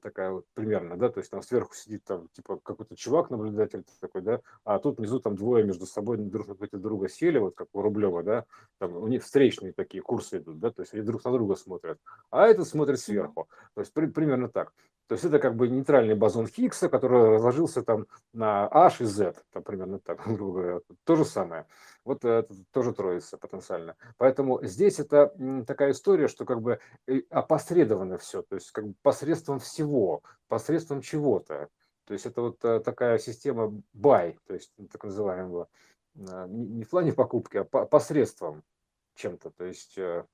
такая 0.00 0.30
вот 0.30 0.46
примерно, 0.54 0.96
да, 0.96 1.10
то 1.10 1.20
есть 1.20 1.30
там 1.30 1.42
сверху 1.42 1.74
сидит 1.74 2.04
там 2.04 2.28
типа 2.32 2.58
какой-то 2.62 2.96
чувак, 2.96 3.30
наблюдатель 3.30 3.84
такой, 4.00 4.22
да, 4.22 4.40
а 4.64 4.78
тут 4.78 4.98
внизу 4.98 5.20
там 5.20 5.36
двое 5.36 5.64
между 5.64 5.86
собой 5.86 6.16
друг 6.18 6.48
напротив 6.48 6.80
друга 6.80 7.08
сели, 7.08 7.38
вот 7.38 7.54
как 7.54 7.68
у 7.72 7.82
Рублева, 7.82 8.22
да, 8.22 8.44
там 8.78 8.96
у 8.96 9.06
них 9.08 9.22
встречные 9.22 9.72
такие 9.72 10.02
курсы 10.02 10.38
идут, 10.38 10.58
да, 10.60 10.70
то 10.70 10.82
есть 10.82 10.94
они 10.94 11.02
друг 11.02 11.24
на 11.24 11.32
друга 11.32 11.56
смотрят, 11.56 11.98
а 12.30 12.46
этот 12.46 12.66
смотрит 12.66 13.00
сверху, 13.00 13.48
то 13.74 13.80
есть 13.80 13.92
при- 13.92 14.06
примерно 14.06 14.48
так. 14.48 14.72
То 15.08 15.14
есть 15.14 15.26
это 15.26 15.38
как 15.38 15.56
бы 15.56 15.68
нейтральный 15.68 16.14
бозон 16.14 16.46
Хиггса, 16.46 16.88
который 16.88 17.34
разложился 17.34 17.82
там 17.82 18.06
на 18.32 18.66
H 18.66 19.02
и 19.02 19.04
Z, 19.04 19.34
там 19.52 19.62
примерно 19.62 19.98
так, 19.98 20.24
грубо 20.26 20.52
говоря. 20.52 20.80
То 21.04 21.16
же 21.16 21.26
самое. 21.26 21.66
Вот 22.04 22.24
это 22.24 22.52
тоже 22.72 22.92
троица 22.92 23.38
потенциально. 23.38 23.96
Поэтому 24.16 24.64
здесь 24.64 24.98
это 24.98 25.32
такая 25.66 25.92
история, 25.92 26.28
что 26.28 26.44
как 26.44 26.60
бы 26.60 26.80
э, 27.06 27.20
опосредованно 27.30 28.18
все, 28.18 28.42
то 28.42 28.56
есть 28.56 28.72
как 28.72 28.88
бы 28.88 28.94
посредством 29.02 29.60
всего, 29.60 30.22
посредством 30.48 31.00
чего-то. 31.00 31.68
То 32.04 32.14
есть 32.14 32.26
это 32.26 32.42
вот 32.42 32.64
э, 32.64 32.80
такая 32.80 33.18
система 33.18 33.80
buy, 33.94 34.36
то 34.46 34.54
есть 34.54 34.72
ну, 34.76 34.88
так 34.88 35.04
называемого, 35.04 35.68
э, 36.16 36.46
не 36.48 36.84
в 36.84 36.90
плане 36.90 37.12
покупки, 37.12 37.58
а 37.58 37.64
по- 37.64 37.86
посредством 37.86 38.64
чем-то. 39.14 39.50
То 39.50 39.64
есть 39.64 39.96
э, 39.96 40.24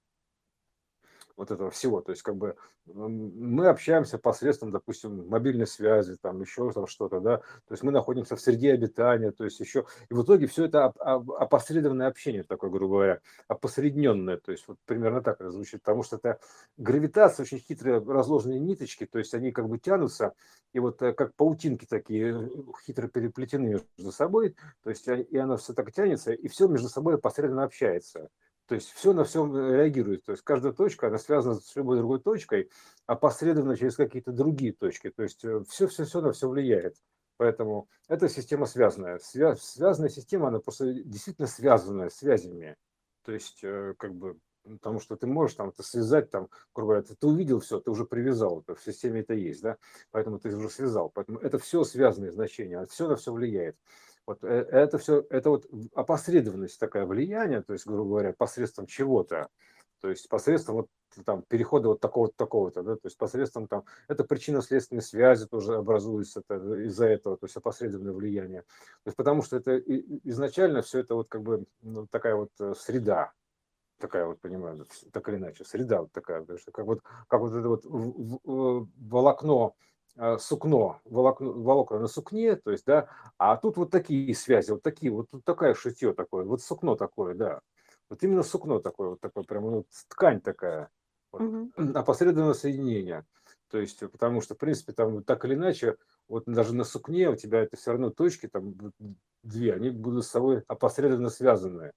вот 1.38 1.52
этого 1.52 1.70
всего. 1.70 2.02
То 2.02 2.10
есть 2.10 2.22
как 2.22 2.36
бы 2.36 2.56
мы 2.84 3.68
общаемся 3.68 4.18
посредством, 4.18 4.72
допустим, 4.72 5.28
мобильной 5.28 5.66
связи, 5.66 6.16
там 6.16 6.40
еще 6.40 6.70
там 6.72 6.86
что-то, 6.86 7.20
да. 7.20 7.38
То 7.38 7.72
есть 7.72 7.82
мы 7.82 7.92
находимся 7.92 8.34
в 8.34 8.40
среде 8.40 8.72
обитания, 8.72 9.30
то 9.30 9.44
есть 9.44 9.60
еще. 9.60 9.86
И 10.10 10.14
в 10.14 10.22
итоге 10.22 10.46
все 10.48 10.64
это 10.64 10.86
оп- 10.86 10.98
оп- 10.98 11.30
опосредованное 11.30 12.08
общение 12.08 12.42
такое, 12.42 12.70
грубо 12.70 12.96
говоря, 12.96 13.20
опосредненное. 13.46 14.38
То 14.38 14.50
есть 14.50 14.66
вот 14.66 14.78
примерно 14.84 15.22
так 15.22 15.40
это 15.40 15.50
звучит. 15.52 15.80
Потому 15.82 16.02
что 16.02 16.16
это 16.16 16.40
гравитация, 16.76 17.44
очень 17.44 17.60
хитрые 17.60 18.02
разложенные 18.04 18.58
ниточки, 18.58 19.06
то 19.06 19.18
есть 19.18 19.32
они 19.32 19.52
как 19.52 19.68
бы 19.68 19.78
тянутся, 19.78 20.34
и 20.72 20.80
вот 20.80 21.00
э, 21.02 21.12
как 21.12 21.34
паутинки 21.36 21.86
такие 21.86 22.34
э, 22.34 22.48
хитро 22.84 23.06
переплетены 23.06 23.68
между 23.68 24.12
собой, 24.12 24.56
то 24.82 24.90
есть 24.90 25.06
и 25.06 25.36
оно 25.36 25.56
все 25.56 25.72
так 25.72 25.92
тянется, 25.92 26.32
и 26.32 26.48
все 26.48 26.66
между 26.66 26.88
собой 26.88 27.14
опосредованно 27.14 27.62
общается. 27.62 28.28
То 28.68 28.74
есть 28.74 28.90
все 28.92 29.12
на 29.14 29.24
все 29.24 29.44
реагирует. 29.46 30.24
То 30.24 30.32
есть 30.32 30.44
каждая 30.44 30.72
точка, 30.72 31.08
она 31.08 31.18
связана 31.18 31.54
с 31.56 31.74
любой 31.74 31.96
другой 31.96 32.20
точкой, 32.20 32.70
опосредованно 33.06 33.76
через 33.76 33.96
какие-то 33.96 34.30
другие 34.30 34.72
точки. 34.74 35.10
То 35.10 35.22
есть 35.22 35.44
все-все-все 35.68 36.20
на 36.20 36.32
все 36.32 36.48
влияет. 36.48 36.96
Поэтому 37.38 37.88
эта 38.08 38.28
система 38.28 38.66
связанная. 38.66 39.18
Свя- 39.18 39.56
связанная 39.56 40.10
система, 40.10 40.48
она 40.48 40.60
просто 40.60 40.92
действительно 40.92 41.48
связанная 41.48 42.10
связями. 42.10 42.76
То 43.24 43.32
есть 43.32 43.60
э, 43.62 43.94
как 43.96 44.14
бы 44.14 44.38
потому 44.64 45.00
что 45.00 45.16
ты 45.16 45.26
можешь 45.26 45.56
там 45.56 45.70
это 45.70 45.82
связать, 45.82 46.30
там, 46.30 46.48
грубо 46.74 46.92
говоря, 46.92 47.02
ты, 47.02 47.14
ты 47.14 47.26
увидел 47.26 47.60
все, 47.60 47.80
ты 47.80 47.90
уже 47.90 48.04
привязал, 48.04 48.60
это 48.60 48.74
в 48.74 48.82
системе 48.82 49.20
это 49.20 49.34
есть, 49.34 49.62
да, 49.62 49.78
поэтому 50.10 50.38
ты 50.38 50.54
уже 50.54 50.68
связал. 50.68 51.10
Поэтому 51.10 51.38
это 51.38 51.58
все 51.58 51.84
связанные 51.84 52.32
значения, 52.32 52.84
все 52.86 53.08
на 53.08 53.16
все 53.16 53.32
влияет. 53.32 53.76
Вот 54.28 54.44
э, 54.44 54.66
это 54.70 54.98
все, 54.98 55.24
это 55.30 55.48
вот 55.48 55.66
опосредованность 55.94 56.78
такая 56.78 57.06
влияние, 57.06 57.62
то 57.62 57.72
есть, 57.72 57.86
грубо 57.86 58.10
говоря, 58.10 58.34
посредством 58.34 58.86
чего-то. 58.86 59.48
То 60.02 60.10
есть 60.10 60.28
посредством 60.28 60.76
вот 60.76 60.88
там 61.24 61.42
перехода 61.48 61.88
вот 61.88 62.00
такого-то, 62.00 62.34
такого-то, 62.36 62.82
да, 62.82 62.96
то 62.96 63.06
есть 63.06 63.16
посредством 63.16 63.66
там, 63.66 63.84
это 64.06 64.24
причинно-следственные 64.24 65.00
связи 65.00 65.46
тоже 65.46 65.76
образуются 65.76 66.40
из-за 66.40 67.06
этого, 67.06 67.38
то 67.38 67.46
есть 67.46 67.56
опосредованное 67.56 68.12
влияние. 68.12 68.60
То 69.02 69.06
есть 69.06 69.16
потому 69.16 69.42
что 69.42 69.56
это 69.56 69.78
изначально 69.78 70.82
все 70.82 70.98
это 70.98 71.14
вот 71.14 71.30
как 71.30 71.42
бы 71.42 71.64
ну, 71.80 72.06
такая 72.06 72.34
вот 72.36 72.50
э, 72.60 72.74
среда, 72.76 73.32
такая 73.98 74.26
вот, 74.26 74.40
понимаю, 74.40 74.86
так 75.10 75.26
или 75.30 75.36
иначе, 75.36 75.64
среда 75.64 76.02
вот 76.02 76.12
такая, 76.12 76.42
потому 76.42 76.58
что 76.58 76.70
как 76.70 76.84
вот, 76.84 77.00
как 77.28 77.40
вот 77.40 77.54
это 77.54 77.66
вот 77.66 77.82
волокно, 78.98 79.74
а, 79.74 79.88
сукно, 80.38 81.00
волокно, 81.04 81.52
волокна 81.52 81.98
на 82.00 82.08
сукне, 82.08 82.56
то 82.56 82.70
есть, 82.70 82.84
да, 82.86 83.08
а 83.38 83.56
тут 83.56 83.76
вот 83.76 83.90
такие 83.90 84.34
связи, 84.34 84.70
вот 84.70 84.82
такие, 84.82 85.12
вот 85.12 85.30
тут 85.30 85.44
такая 85.44 85.74
шитье 85.74 86.12
такое, 86.12 86.44
вот 86.44 86.62
сукно 86.62 86.96
такое, 86.96 87.34
да, 87.34 87.60
вот 88.10 88.22
именно 88.22 88.42
сукно 88.42 88.80
такое, 88.80 89.10
вот 89.10 89.20
такое, 89.20 89.44
прям 89.44 89.70
ну, 89.70 89.86
ткань 90.08 90.40
такая, 90.40 90.90
вот, 91.30 91.42
угу. 91.42 91.70
опосредованное 91.94 92.54
соединение. 92.54 93.24
То 93.70 93.78
есть, 93.78 94.00
потому 94.00 94.40
что, 94.40 94.54
в 94.54 94.58
принципе, 94.58 94.92
там 94.92 95.22
так 95.22 95.44
или 95.44 95.54
иначе, 95.54 95.96
вот 96.26 96.44
даже 96.46 96.74
на 96.74 96.84
сукне 96.84 97.28
у 97.28 97.36
тебя 97.36 97.60
это 97.60 97.76
все 97.76 97.92
равно 97.92 98.10
точки, 98.10 98.48
там 98.48 98.74
две, 99.42 99.74
они 99.74 99.90
будут 99.90 100.24
с 100.24 100.30
собой 100.30 100.64
опосредованно 100.68 101.28
связаны. 101.28 101.92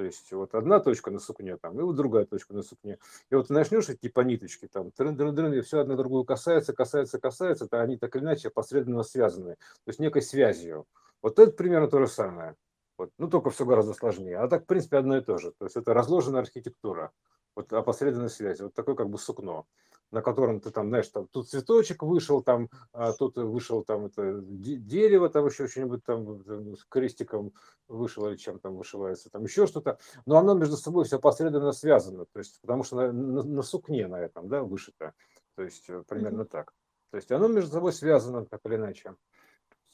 То 0.00 0.04
есть 0.04 0.32
вот 0.32 0.54
одна 0.54 0.80
точка 0.80 1.10
на 1.10 1.18
сукне, 1.18 1.58
там, 1.58 1.78
и 1.78 1.82
вот 1.82 1.94
другая 1.94 2.24
точка 2.24 2.54
на 2.54 2.62
сукне. 2.62 2.96
И 3.28 3.34
вот 3.34 3.50
начнешь 3.50 3.90
идти 3.90 4.08
по 4.08 4.20
ниточке, 4.20 4.66
там, 4.66 4.92
дрын 4.96 5.14
дрын 5.14 5.34
дрын 5.34 5.52
и 5.52 5.60
все 5.60 5.80
одна 5.80 5.94
другую 5.94 6.24
касается, 6.24 6.72
касается, 6.72 7.20
касается, 7.20 7.68
то 7.68 7.82
они 7.82 7.98
так 7.98 8.16
или 8.16 8.22
иначе 8.22 8.48
опосредованно 8.48 9.02
связаны. 9.02 9.56
То 9.56 9.88
есть 9.88 9.98
некой 10.00 10.22
связью. 10.22 10.86
Вот 11.20 11.38
это 11.38 11.52
примерно 11.52 11.86
то 11.86 12.00
же 12.00 12.06
самое. 12.06 12.56
Вот. 12.96 13.10
Ну, 13.18 13.28
только 13.28 13.50
все 13.50 13.66
гораздо 13.66 13.92
сложнее. 13.92 14.38
А 14.38 14.48
так, 14.48 14.62
в 14.62 14.66
принципе, 14.66 14.96
одно 14.96 15.18
и 15.18 15.20
то 15.20 15.36
же. 15.36 15.52
То 15.58 15.66
есть 15.66 15.76
это 15.76 15.92
разложенная 15.92 16.40
архитектура 16.40 17.12
вот 17.54 17.70
опосредованной 17.70 18.30
связи, 18.30 18.62
вот 18.62 18.72
такое 18.72 18.94
как 18.94 19.10
бы 19.10 19.18
сукно, 19.18 19.66
на 20.10 20.22
котором 20.22 20.60
ты 20.60 20.70
там, 20.70 20.88
знаешь, 20.88 21.08
там 21.08 21.28
тут 21.28 21.48
цветочек 21.48 22.02
вышел, 22.02 22.42
там, 22.42 22.68
а 22.92 23.12
тут 23.12 23.36
вышел 23.36 23.82
там 23.82 24.06
это 24.06 24.40
дерево, 24.42 25.28
там 25.28 25.46
еще 25.46 25.68
что-нибудь 25.68 26.04
там 26.04 26.76
с 26.76 26.84
крестиком 26.88 27.52
вышел 27.88 28.26
или 28.26 28.36
чем 28.36 28.58
там 28.58 28.76
вышивается, 28.76 29.30
там 29.30 29.44
еще 29.44 29.66
что-то, 29.66 29.98
но 30.26 30.36
оно 30.38 30.54
между 30.54 30.76
собой 30.76 31.04
все 31.04 31.16
опосредованно 31.16 31.72
связано, 31.72 32.26
то 32.26 32.38
есть 32.38 32.60
потому 32.60 32.82
что 32.82 32.96
на, 32.96 33.12
на, 33.12 33.42
на 33.42 33.62
сукне 33.62 34.06
на 34.06 34.16
этом, 34.16 34.48
да, 34.48 34.62
вышито, 34.62 35.14
то 35.56 35.62
есть 35.62 35.88
э, 35.88 36.02
примерно 36.08 36.42
mm-hmm. 36.42 36.50
так. 36.50 36.72
То 37.10 37.16
есть 37.16 37.30
оно 37.32 37.48
между 37.48 37.72
собой 37.72 37.92
связано 37.92 38.46
так 38.46 38.60
или 38.64 38.76
иначе. 38.76 39.16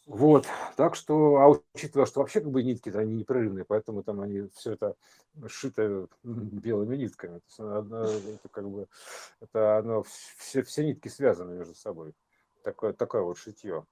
Вот, 0.07 0.47
так 0.77 0.95
что, 0.95 1.37
а 1.39 1.61
учитывая, 1.75 2.07
что 2.07 2.21
вообще 2.21 2.41
как 2.41 2.53
бы 2.53 2.63
нитки 2.63 2.91
они 2.91 3.17
непрерывные, 3.17 3.65
поэтому 3.65 4.05
там 4.05 4.21
они 4.21 4.49
все 4.55 4.75
это 4.75 4.95
сшито 5.49 6.07
белыми 6.23 6.97
нитками. 6.97 7.41
То 7.41 7.45
есть, 7.47 7.59
оно, 7.59 8.05
это 8.05 8.49
как 8.49 8.71
бы, 8.71 8.87
это 9.41 9.79
оно, 9.79 10.05
все, 10.39 10.63
все 10.63 10.85
нитки 10.85 11.09
связаны 11.09 11.55
между 11.57 11.75
собой. 11.75 12.15
Такое, 12.63 12.93
такое 12.93 13.23
вот 13.23 13.37
шитье. 13.37 13.85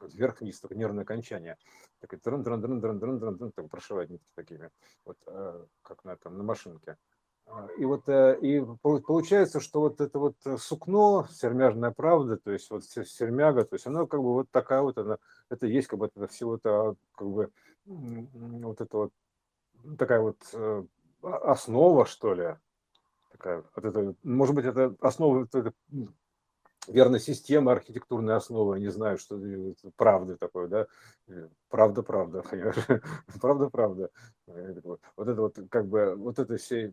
Вверх-вниз, 0.00 0.58
только 0.58 0.74
нервное 0.74 1.04
окончание. 1.04 1.56
Такой 2.00 2.18
дрын 2.18 2.42
дрын 2.42 2.60
дрын 2.60 2.80
дрын 2.80 2.98
дрын 2.98 3.36
дрын 3.36 3.52
так 3.52 3.70
прошивать 3.70 4.10
нитки 4.10 4.28
такими, 4.34 4.70
вот 5.04 5.18
э, 5.28 5.64
как 5.82 6.04
на, 6.04 6.16
там, 6.16 6.36
на 6.36 6.42
машинке. 6.42 6.98
А, 7.46 7.68
и 7.78 7.84
вот 7.84 8.08
э, 8.08 8.38
и 8.40 8.64
получается, 8.82 9.60
что 9.60 9.80
вот 9.80 10.00
это 10.00 10.18
вот 10.18 10.36
сукно, 10.58 11.26
сермяжная 11.30 11.92
правда, 11.92 12.36
то 12.36 12.50
есть 12.50 12.70
вот 12.70 12.84
сермяга, 12.84 13.64
то 13.64 13.76
есть 13.76 13.86
оно 13.86 14.06
как 14.06 14.20
бы 14.20 14.32
вот 14.32 14.50
такая 14.50 14.82
вот, 14.82 14.98
она, 14.98 15.18
это 15.48 15.66
есть 15.66 15.88
как 15.88 15.98
бы 15.98 16.06
это 16.06 16.26
всего 16.26 16.56
это 16.56 16.96
как 17.14 17.28
бы 17.28 17.50
вот 17.84 18.80
это 18.80 18.96
вот 18.96 19.12
такая 19.98 20.20
вот 20.20 20.38
э, 20.52 20.84
основа, 21.22 22.06
что 22.06 22.34
ли, 22.34 22.56
такая 23.30 23.64
вот 23.74 23.84
это, 23.84 24.14
может 24.22 24.54
быть, 24.54 24.64
это 24.64 24.94
основа 25.00 25.46
верно, 26.88 27.18
система, 27.18 27.72
архитектурная 27.72 28.36
основа, 28.36 28.74
не 28.76 28.88
знаю, 28.88 29.18
что 29.18 29.36
это 29.36 29.90
правда 29.96 30.36
такое, 30.36 30.68
да, 30.68 30.86
правда, 31.68 32.02
правда, 32.02 32.42
правда, 33.40 33.68
правда. 33.68 34.10
Вот 35.16 35.28
это 35.28 35.40
вот, 35.40 35.58
как 35.70 35.86
бы, 35.86 36.14
вот 36.16 36.38
это 36.38 36.56
все, 36.56 36.92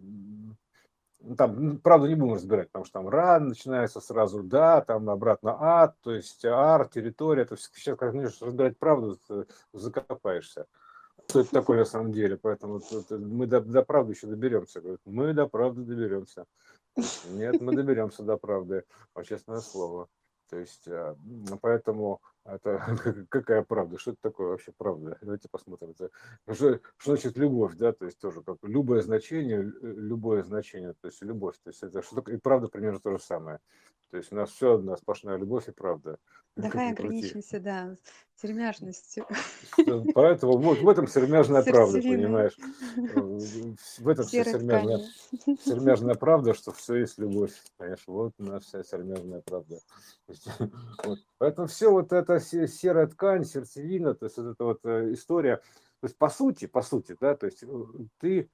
там, 1.37 1.77
правда, 1.77 2.07
не 2.07 2.15
будем 2.15 2.33
разбирать, 2.33 2.67
потому 2.67 2.85
что 2.85 2.99
там 2.99 3.09
ран 3.09 3.47
начинается 3.49 4.01
сразу, 4.01 4.43
да, 4.43 4.81
там 4.81 5.09
обратно 5.09 5.55
ад, 5.59 5.95
то 6.01 6.13
есть 6.13 6.43
ар, 6.45 6.87
территория, 6.89 7.43
это 7.43 7.55
сейчас, 7.57 7.97
как 7.97 8.13
начнешь 8.13 8.41
разбирать 8.41 8.77
правду, 8.77 9.17
закопаешься. 9.71 10.65
Что 11.29 11.39
это 11.39 11.51
такое 11.51 11.79
на 11.79 11.85
самом 11.85 12.11
деле, 12.11 12.37
поэтому 12.37 12.81
мы 13.09 13.47
до, 13.47 13.61
до 13.61 13.81
правды 13.83 14.11
еще 14.11 14.27
доберемся. 14.27 14.81
Мы 15.05 15.33
до 15.33 15.47
правды 15.47 15.83
доберемся. 15.83 16.45
Нет, 17.29 17.61
мы 17.61 17.75
доберемся 17.75 18.23
до 18.23 18.37
правды, 18.37 18.83
честное 19.23 19.59
слово. 19.59 20.07
То 20.49 20.59
есть, 20.59 20.87
а, 20.87 21.15
поэтому 21.61 22.21
это 22.45 22.79
какая 23.29 23.63
правда? 23.63 23.97
Что 23.97 24.11
это 24.11 24.21
такое 24.21 24.49
вообще 24.49 24.71
правда? 24.77 25.17
Давайте 25.21 25.47
посмотрим. 25.49 25.91
Это, 25.91 26.09
что, 26.53 26.79
что 26.97 27.15
значит 27.15 27.37
любовь, 27.37 27.75
да? 27.75 27.93
То 27.93 28.05
есть 28.05 28.19
тоже 28.19 28.41
как 28.41 28.57
любое 28.63 29.01
значение, 29.01 29.61
любое 29.81 30.43
значение, 30.43 30.93
то 30.93 31.07
есть 31.07 31.21
любовь. 31.21 31.55
То 31.63 31.69
есть 31.69 31.83
это 31.83 32.01
что 32.01 32.15
такое? 32.15 32.35
И 32.35 32.39
правда 32.39 32.67
примерно 32.67 32.99
то 32.99 33.11
же 33.11 33.19
самое. 33.19 33.59
То 34.13 34.17
есть 34.17 34.31
у 34.31 34.35
нас 34.35 34.51
все 34.51 34.75
одна 34.75 34.95
сплошная 34.95 35.37
любовь 35.37 35.67
и 35.67 35.71
правда. 35.71 36.19
Давай 36.55 36.91
ограничимся, 36.91 37.59
да, 37.59 37.97
сермяжностью. 38.39 39.25
Поэтому 40.13 40.57
вот 40.57 40.77
в 40.79 40.87
этом 40.87 41.07
сермяжная 41.07 41.63
правда, 41.63 41.99
понимаешь? 41.99 42.55
В 43.97 44.07
этом 44.07 44.25
вся 44.25 44.43
сермяжная, 44.43 44.99
сермяжная 45.65 46.13
правда, 46.13 46.53
что 46.53 46.71
все 46.71 46.97
есть 46.97 47.17
любовь. 47.17 47.53
Понимаешь, 47.77 48.03
вот 48.05 48.33
у 48.37 48.43
нас 48.43 48.65
вся 48.65 48.83
сермяжная 48.83 49.41
правда. 49.41 49.79
Вот. 51.03 51.19
Поэтому 51.39 51.67
все 51.67 51.89
вот 51.89 52.13
эта 52.35 52.67
серая 52.67 53.07
ткань, 53.07 53.45
сердцевина, 53.45 54.13
то 54.13 54.25
есть 54.25 54.37
вот 54.37 54.47
эта 54.47 54.63
вот 54.63 54.79
э, 54.85 55.13
история. 55.13 55.57
То 56.01 56.07
есть 56.07 56.17
по 56.17 56.29
сути, 56.29 56.65
по 56.65 56.81
сути, 56.81 57.15
да, 57.19 57.35
то 57.35 57.45
есть 57.45 57.63
э, 57.63 57.67
ты 58.19 58.49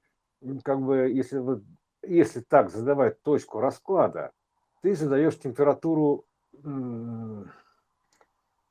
как 0.62 0.80
бы, 0.80 1.10
если, 1.10 1.38
вот, 1.38 1.62
если 2.02 2.40
так 2.40 2.70
задавать 2.70 3.22
точку 3.22 3.60
расклада, 3.60 4.32
ты 4.82 4.94
задаешь 4.94 5.38
температуру, 5.38 6.24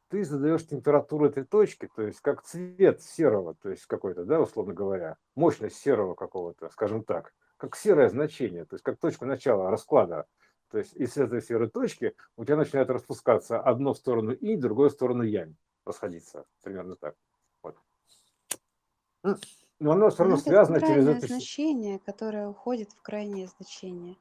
ты 0.09 0.23
задаешь 0.23 0.65
температуру 0.65 1.27
этой 1.27 1.43
точки, 1.43 1.89
то 1.95 2.01
есть 2.01 2.19
как 2.21 2.41
цвет 2.41 3.01
серого, 3.01 3.55
то 3.55 3.69
есть 3.69 3.85
какой-то, 3.85 4.25
да, 4.25 4.41
условно 4.41 4.73
говоря, 4.73 5.17
мощность 5.35 5.77
серого 5.77 6.15
какого-то, 6.15 6.69
скажем 6.69 7.03
так, 7.03 7.33
как 7.57 7.75
серое 7.75 8.09
значение, 8.09 8.65
то 8.65 8.75
есть 8.75 8.83
как 8.83 8.97
точка 8.97 9.25
начала 9.25 9.69
расклада. 9.69 10.25
То 10.69 10.77
есть 10.77 10.93
из 10.95 11.17
этой 11.17 11.41
серой 11.41 11.69
точки 11.69 12.15
у 12.37 12.45
тебя 12.45 12.57
начинает 12.57 12.89
распускаться 12.89 13.59
одно 13.59 13.93
в 13.93 13.97
сторону 13.97 14.31
и, 14.31 14.55
другое 14.55 14.89
в 14.89 14.93
сторону 14.93 15.23
янь, 15.23 15.55
расходиться, 15.85 16.45
примерно 16.63 16.95
так. 16.95 17.15
Вот. 17.63 17.75
Но 19.79 19.91
оно 19.91 20.09
все 20.09 20.19
равно 20.19 20.35
Но 20.35 20.41
связано 20.41 20.79
через 20.79 21.07
это 21.07 21.27
значение, 21.27 21.99
которое 21.99 22.47
уходит 22.47 22.91
в 22.91 23.01
крайнее 23.01 23.47
значение. 23.47 24.17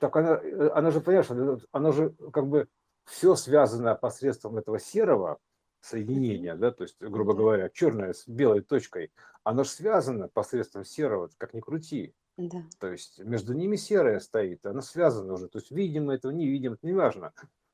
Так 0.00 0.16
она, 0.16 0.40
э, 0.42 0.70
она 0.74 0.90
же, 0.90 1.00
понимаешь, 1.00 1.30
она, 1.30 1.58
она 1.72 1.92
же 1.92 2.14
как 2.32 2.46
бы 2.46 2.68
все 3.04 3.34
связано 3.34 3.94
посредством 3.94 4.58
этого 4.58 4.78
серого 4.78 5.38
соединения, 5.80 6.54
да, 6.54 6.72
то 6.72 6.82
есть, 6.82 6.96
грубо 7.00 7.34
говоря, 7.34 7.68
черное 7.70 8.12
с 8.12 8.26
белой 8.26 8.60
точкой, 8.60 9.12
оно 9.44 9.64
же 9.64 9.70
связано 9.70 10.28
посредством 10.28 10.84
серого, 10.84 11.30
как 11.38 11.54
ни 11.54 11.60
крути. 11.60 12.14
Да. 12.38 12.62
То 12.78 12.86
есть 12.92 13.18
между 13.18 13.52
ними 13.52 13.74
серое 13.74 14.20
стоит, 14.20 14.64
оно 14.64 14.80
связано 14.80 15.34
уже. 15.34 15.48
То 15.48 15.58
есть 15.58 15.72
видим 15.72 16.06
мы 16.06 16.14
этого, 16.14 16.30
не 16.30 16.46
видим, 16.46 16.74
это 16.74 16.86
не 16.86 16.92
важно. 16.92 17.32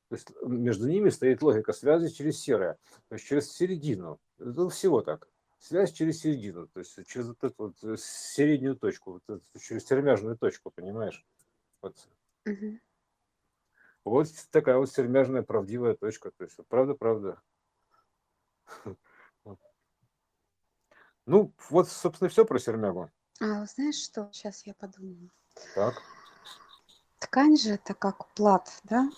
То 0.09 0.15
есть 0.15 0.31
между 0.41 0.87
ними 0.87 1.09
стоит 1.09 1.43
логика 1.43 1.71
связи 1.71 2.11
через 2.11 2.39
серое, 2.39 2.79
то 3.07 3.15
есть 3.15 3.27
через 3.27 3.51
середину. 3.53 4.19
Это 4.39 4.67
всего 4.69 5.01
так. 5.01 5.29
Связь 5.59 5.91
через 5.91 6.19
середину, 6.19 6.67
то 6.67 6.79
есть 6.79 6.97
через 7.07 7.27
вот 7.27 7.43
эту 7.43 7.55
вот 7.57 7.83
э, 7.83 7.95
среднюю 7.97 8.75
точку, 8.75 9.13
вот 9.13 9.23
эту, 9.27 9.59
через 9.59 9.83
термяжную 9.85 10.35
точку, 10.35 10.71
понимаешь? 10.71 11.23
Вот. 11.81 11.95
Угу. 12.47 12.79
Вот 14.03 14.27
такая 14.51 14.77
вот 14.77 14.91
сермяжная 14.91 15.43
правдивая 15.43 15.95
точка. 15.95 16.31
То 16.31 16.43
есть, 16.43 16.57
правда, 16.67 16.95
правда. 16.95 17.41
Ну, 21.27 21.51
вот, 21.71 21.89
собственно, 21.89 22.29
все 22.29 22.45
про 22.45 22.59
сермягу. 22.59 23.09
А 23.41 23.65
знаешь 23.65 24.03
что? 24.03 24.29
Сейчас 24.31 24.65
я 24.65 24.73
подумаю. 24.73 25.29
Так. 25.73 26.01
Ткань 27.19 27.57
же 27.57 27.71
это 27.71 27.93
как 27.93 28.27
плат, 28.33 28.69
да? 28.83 29.09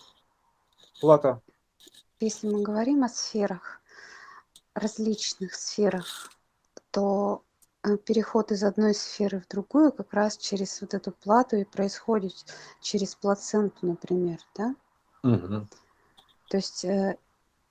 Плата. 1.02 1.42
Если 2.20 2.48
мы 2.48 2.64
говорим 2.64 3.04
о 3.04 3.10
сферах, 3.10 3.82
различных 4.74 5.56
сферах, 5.56 6.32
то 6.92 7.44
Э, 7.88 7.98
переход 7.98 8.52
из 8.52 8.64
одной 8.64 8.94
сферы 8.94 9.40
в 9.40 9.48
другую 9.48 9.92
как 9.92 10.14
раз 10.14 10.38
через 10.38 10.82
вот 10.82 10.94
эту 10.94 11.12
плату 11.12 11.56
и 11.56 11.64
происходит 11.64 12.34
через 12.82 13.16
плаценту, 13.16 13.86
например, 13.86 14.40
да? 14.56 14.76
Угу. 15.24 15.68
То 16.50 16.58
есть 16.58 16.84
э, 16.84 17.18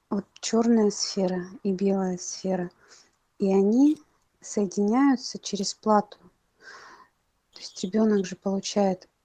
вот 0.08 0.24
черная 0.40 0.90
сфера 0.90 1.44
и 1.62 1.72
белая 1.72 2.16
сфера, 2.18 2.70
и 3.38 3.52
они 3.52 3.98
соединяются 4.40 5.38
через 5.38 5.74
плату. 5.74 6.18
То 7.56 7.62
есть 7.62 7.82
ребенок 7.82 8.26
же 8.26 8.36
получает 8.36 9.08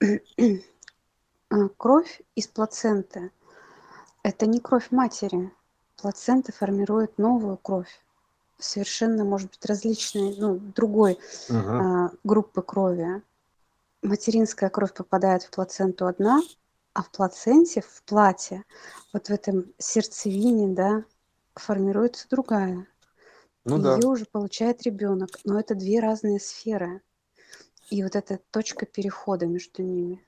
а, 1.50 1.68
кровь 1.76 2.22
из 2.34 2.48
плаценты. 2.48 3.30
Это 4.22 4.46
не 4.46 4.58
кровь 4.58 4.90
матери. 4.90 5.52
Плацента 5.96 6.50
формирует 6.50 7.18
новую 7.18 7.58
кровь 7.58 8.00
совершенно, 8.58 9.24
может 9.24 9.50
быть, 9.50 9.66
различной, 9.66 10.34
ну, 10.38 10.54
другой 10.54 11.18
угу. 11.50 11.58
а, 11.58 12.10
группы 12.24 12.62
крови. 12.62 13.22
Материнская 14.00 14.70
кровь 14.70 14.94
попадает 14.94 15.42
в 15.42 15.50
плаценту 15.50 16.06
одна, 16.06 16.40
а 16.94 17.02
в 17.02 17.10
плаценте, 17.10 17.82
в 17.82 18.02
плате, 18.04 18.64
вот 19.12 19.26
в 19.26 19.30
этом 19.30 19.66
сердцевине, 19.76 20.74
да, 20.74 21.04
формируется 21.54 22.28
другая. 22.30 22.86
Ну, 23.66 23.76
Ее 23.76 24.00
да. 24.00 24.08
уже 24.08 24.24
получает 24.24 24.84
ребенок, 24.84 25.38
но 25.44 25.60
это 25.60 25.74
две 25.74 26.00
разные 26.00 26.40
сферы. 26.40 27.02
И 27.92 28.02
вот 28.02 28.16
эта 28.16 28.40
точка 28.50 28.86
перехода 28.86 29.44
между 29.44 29.82
ними. 29.82 30.26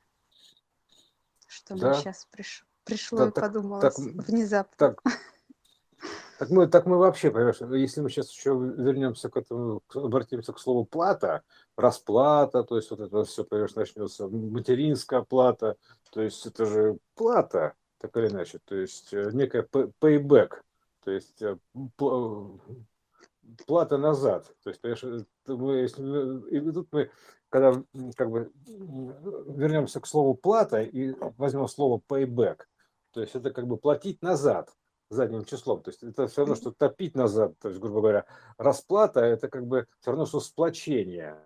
Что 1.47 1.75
да. 1.75 1.89
мне 1.89 1.99
сейчас 1.99 2.29
приш... 2.31 2.67
пришло 2.85 3.21
да, 3.21 3.29
и 3.29 3.31
так, 3.31 3.45
подумалось 3.45 3.95
так, 3.95 3.97
внезапно. 3.97 4.77
Так, 4.77 5.03
так 6.39 6.51
мы, 6.51 6.67
так 6.67 6.85
мы 6.85 6.99
вообще, 6.99 7.31
понимаешь, 7.31 7.57
если 7.63 8.03
мы 8.03 8.11
сейчас 8.11 8.31
еще 8.31 8.51
вернемся 8.51 9.31
к 9.31 9.39
этому, 9.39 9.81
обратимся 9.95 10.53
к 10.53 10.59
слову 10.59 10.85
плата, 10.85 11.43
расплата, 11.75 12.65
то 12.65 12.77
есть 12.77 12.91
вот 12.91 13.01
это 13.01 13.25
все, 13.25 13.45
понимаешь, 13.45 13.75
начнется, 13.75 14.29
материнская 14.29 15.23
плата, 15.23 15.79
то 16.11 16.21
есть 16.21 16.45
это 16.45 16.67
же 16.67 16.99
плата, 17.15 17.73
так 17.97 18.15
или 18.19 18.29
иначе, 18.29 18.59
то 18.63 18.75
есть 18.75 19.15
э, 19.15 19.31
некая 19.33 19.63
payback, 19.63 20.61
то 21.03 21.11
есть 21.11 21.41
э, 21.41 21.57
плата 23.67 23.99
назад. 23.99 24.47
То 24.63 24.71
есть, 24.71 24.81
понимаешь, 24.81 25.27
мы, 25.47 25.75
если, 25.77 26.51
и 26.51 26.73
тут 26.73 26.89
мы, 26.93 27.11
когда 27.49 27.83
как 28.17 28.31
бы 28.31 28.53
вернемся 28.65 30.01
к 30.01 30.07
слову 30.07 30.35
плата 30.35 30.83
и 30.83 31.15
возьмем 31.37 31.69
слово 31.69 32.01
payback, 32.09 32.63
то 33.13 33.21
есть 33.21 33.35
это 33.37 33.51
как 33.53 33.67
бы 33.67 33.77
платить 33.77 34.23
назад 34.23 34.71
задним 35.11 35.45
числом. 35.45 35.83
То 35.83 35.91
есть 35.91 36.03
это 36.03 36.27
все 36.27 36.43
равно, 36.43 36.55
что 36.57 36.73
топить 36.73 37.15
назад, 37.15 37.59
то 37.61 37.69
есть, 37.69 37.81
грубо 37.81 38.01
говоря, 38.01 38.27
расплата 38.59 39.21
это 39.21 39.49
как 39.49 39.67
бы 39.67 39.87
все 40.01 40.11
равно, 40.11 40.27
что 40.27 40.41
сплочение. 40.41 41.37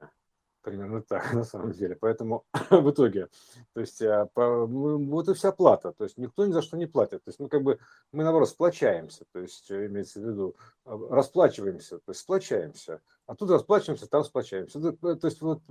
Примерно 0.63 1.03
так, 1.03 1.33
на 1.35 1.45
самом 1.45 1.73
деле. 1.73 1.97
Поэтому 1.97 2.45
в 2.71 2.91
итоге, 2.91 3.29
то 3.75 3.81
есть, 3.81 4.03
а, 4.03 4.27
по, 4.27 4.67
мы, 4.67 4.99
вот 5.07 5.29
и 5.29 5.35
вся 5.35 5.53
плата. 5.53 5.93
То 5.93 6.05
есть, 6.05 6.19
никто 6.19 6.47
ни 6.47 6.53
за 6.53 6.63
что 6.63 6.77
не 6.77 6.87
платит. 6.87 7.25
То 7.25 7.29
есть, 7.29 7.41
мы 7.41 7.49
как 7.49 7.63
бы, 7.63 7.79
мы 8.13 8.25
наоборот 8.25 8.49
сплочаемся. 8.49 9.25
То 9.33 9.41
есть, 9.41 9.71
э, 9.71 9.87
имеется 9.87 10.21
в 10.21 10.25
виду, 10.25 10.57
а, 10.85 10.97
расплачиваемся, 11.11 11.99
то 11.99 12.11
есть, 12.11 12.21
сплочаемся. 12.21 13.01
А 13.27 13.35
тут 13.35 13.51
расплачиваемся, 13.51 14.09
там 14.09 14.25
сплочаемся. 14.25 14.81
То, 14.81 15.17
то 15.17 15.27
есть, 15.27 15.41
вот 15.43 15.63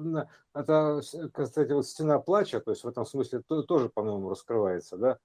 это, 0.53 1.01
кстати, 1.34 1.72
вот 1.72 1.88
стена 1.88 2.20
плача, 2.20 2.60
то 2.60 2.72
есть, 2.72 2.84
в 2.84 2.88
этом 2.88 3.06
смысле 3.06 3.41
то, 3.48 3.63
тоже, 3.63 3.89
по-моему, 3.89 4.29
раскрывается, 4.29 4.98
да, 4.98 5.17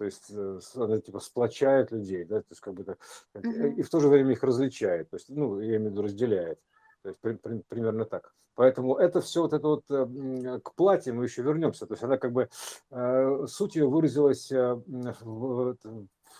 то 0.00 0.06
есть 0.06 0.30
э, 0.30 0.60
она 0.76 0.98
типа 0.98 1.20
сплочает 1.20 1.92
людей, 1.92 2.24
да, 2.24 2.40
то 2.40 2.46
есть 2.48 2.62
как 2.62 2.72
бы 2.72 2.84
так, 2.84 2.98
uh-huh. 3.34 3.74
и 3.74 3.82
в 3.82 3.90
то 3.90 4.00
же 4.00 4.08
время 4.08 4.32
их 4.32 4.42
различает, 4.42 5.10
то 5.10 5.16
есть, 5.16 5.28
ну, 5.28 5.60
я 5.60 5.76
имею 5.76 5.90
в 5.90 5.92
виду 5.92 6.02
разделяет. 6.02 6.58
То 7.02 7.08
есть 7.08 7.20
при, 7.20 7.34
при, 7.34 7.62
примерно 7.68 8.04
так. 8.04 8.32
Поэтому 8.54 8.96
это 8.96 9.22
все 9.22 9.40
вот 9.42 9.54
это 9.54 9.66
вот 9.66 9.84
э, 9.90 10.60
к 10.62 10.74
платье 10.74 11.14
мы 11.14 11.24
еще 11.24 11.40
вернемся. 11.40 11.86
То 11.86 11.94
есть 11.94 12.04
она 12.04 12.18
как 12.18 12.32
бы 12.32 12.50
э, 12.90 13.46
суть 13.46 13.76
ее 13.76 13.88
выразилась 13.88 14.52
э, 14.52 14.74
в, 14.74 15.76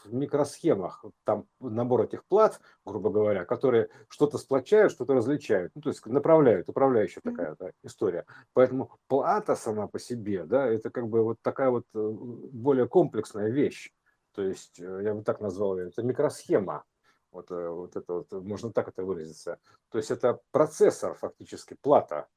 в 0.05 0.13
микросхемах. 0.13 1.03
Там 1.25 1.47
набор 1.61 2.03
этих 2.03 2.27
плат, 2.27 2.61
грубо 2.85 3.09
говоря, 3.09 3.47
которые 3.47 3.89
что-то 4.09 4.37
сплочают, 4.37 4.93
что-то 4.93 5.15
различают. 5.15 5.73
Ну, 5.75 5.81
то 5.81 5.89
есть 5.89 6.05
направляют, 6.05 6.69
управляющая 6.69 7.23
такая 7.23 7.57
да, 7.59 7.71
история. 7.83 8.27
Поэтому 8.53 8.91
плата 9.09 9.55
сама 9.55 9.87
по 9.87 9.99
себе, 9.99 10.45
да, 10.45 10.67
это 10.67 10.91
как 10.91 11.09
бы 11.09 11.23
вот 11.23 11.39
такая 11.41 11.71
вот 11.71 11.87
более 11.95 12.87
комплексная 12.87 13.49
вещь. 13.49 13.93
То 14.35 14.43
есть 14.43 14.79
я 14.79 15.15
бы 15.15 15.23
так 15.23 15.41
назвал 15.41 15.79
ее, 15.79 15.89
это 15.89 16.03
микросхема 16.03 16.85
вот, 17.31 17.51
э, 17.51 17.69
вот 17.69 17.97
это 17.97 18.13
вот, 18.15 18.33
можно 18.33 18.73
так 18.73 18.89
это 18.89 19.05
выразиться. 19.05 19.59
То 19.91 19.99
есть 19.99 20.11
это 20.11 20.41
процессор 20.51 21.15
фактически, 21.15 21.75
плата. 21.81 22.29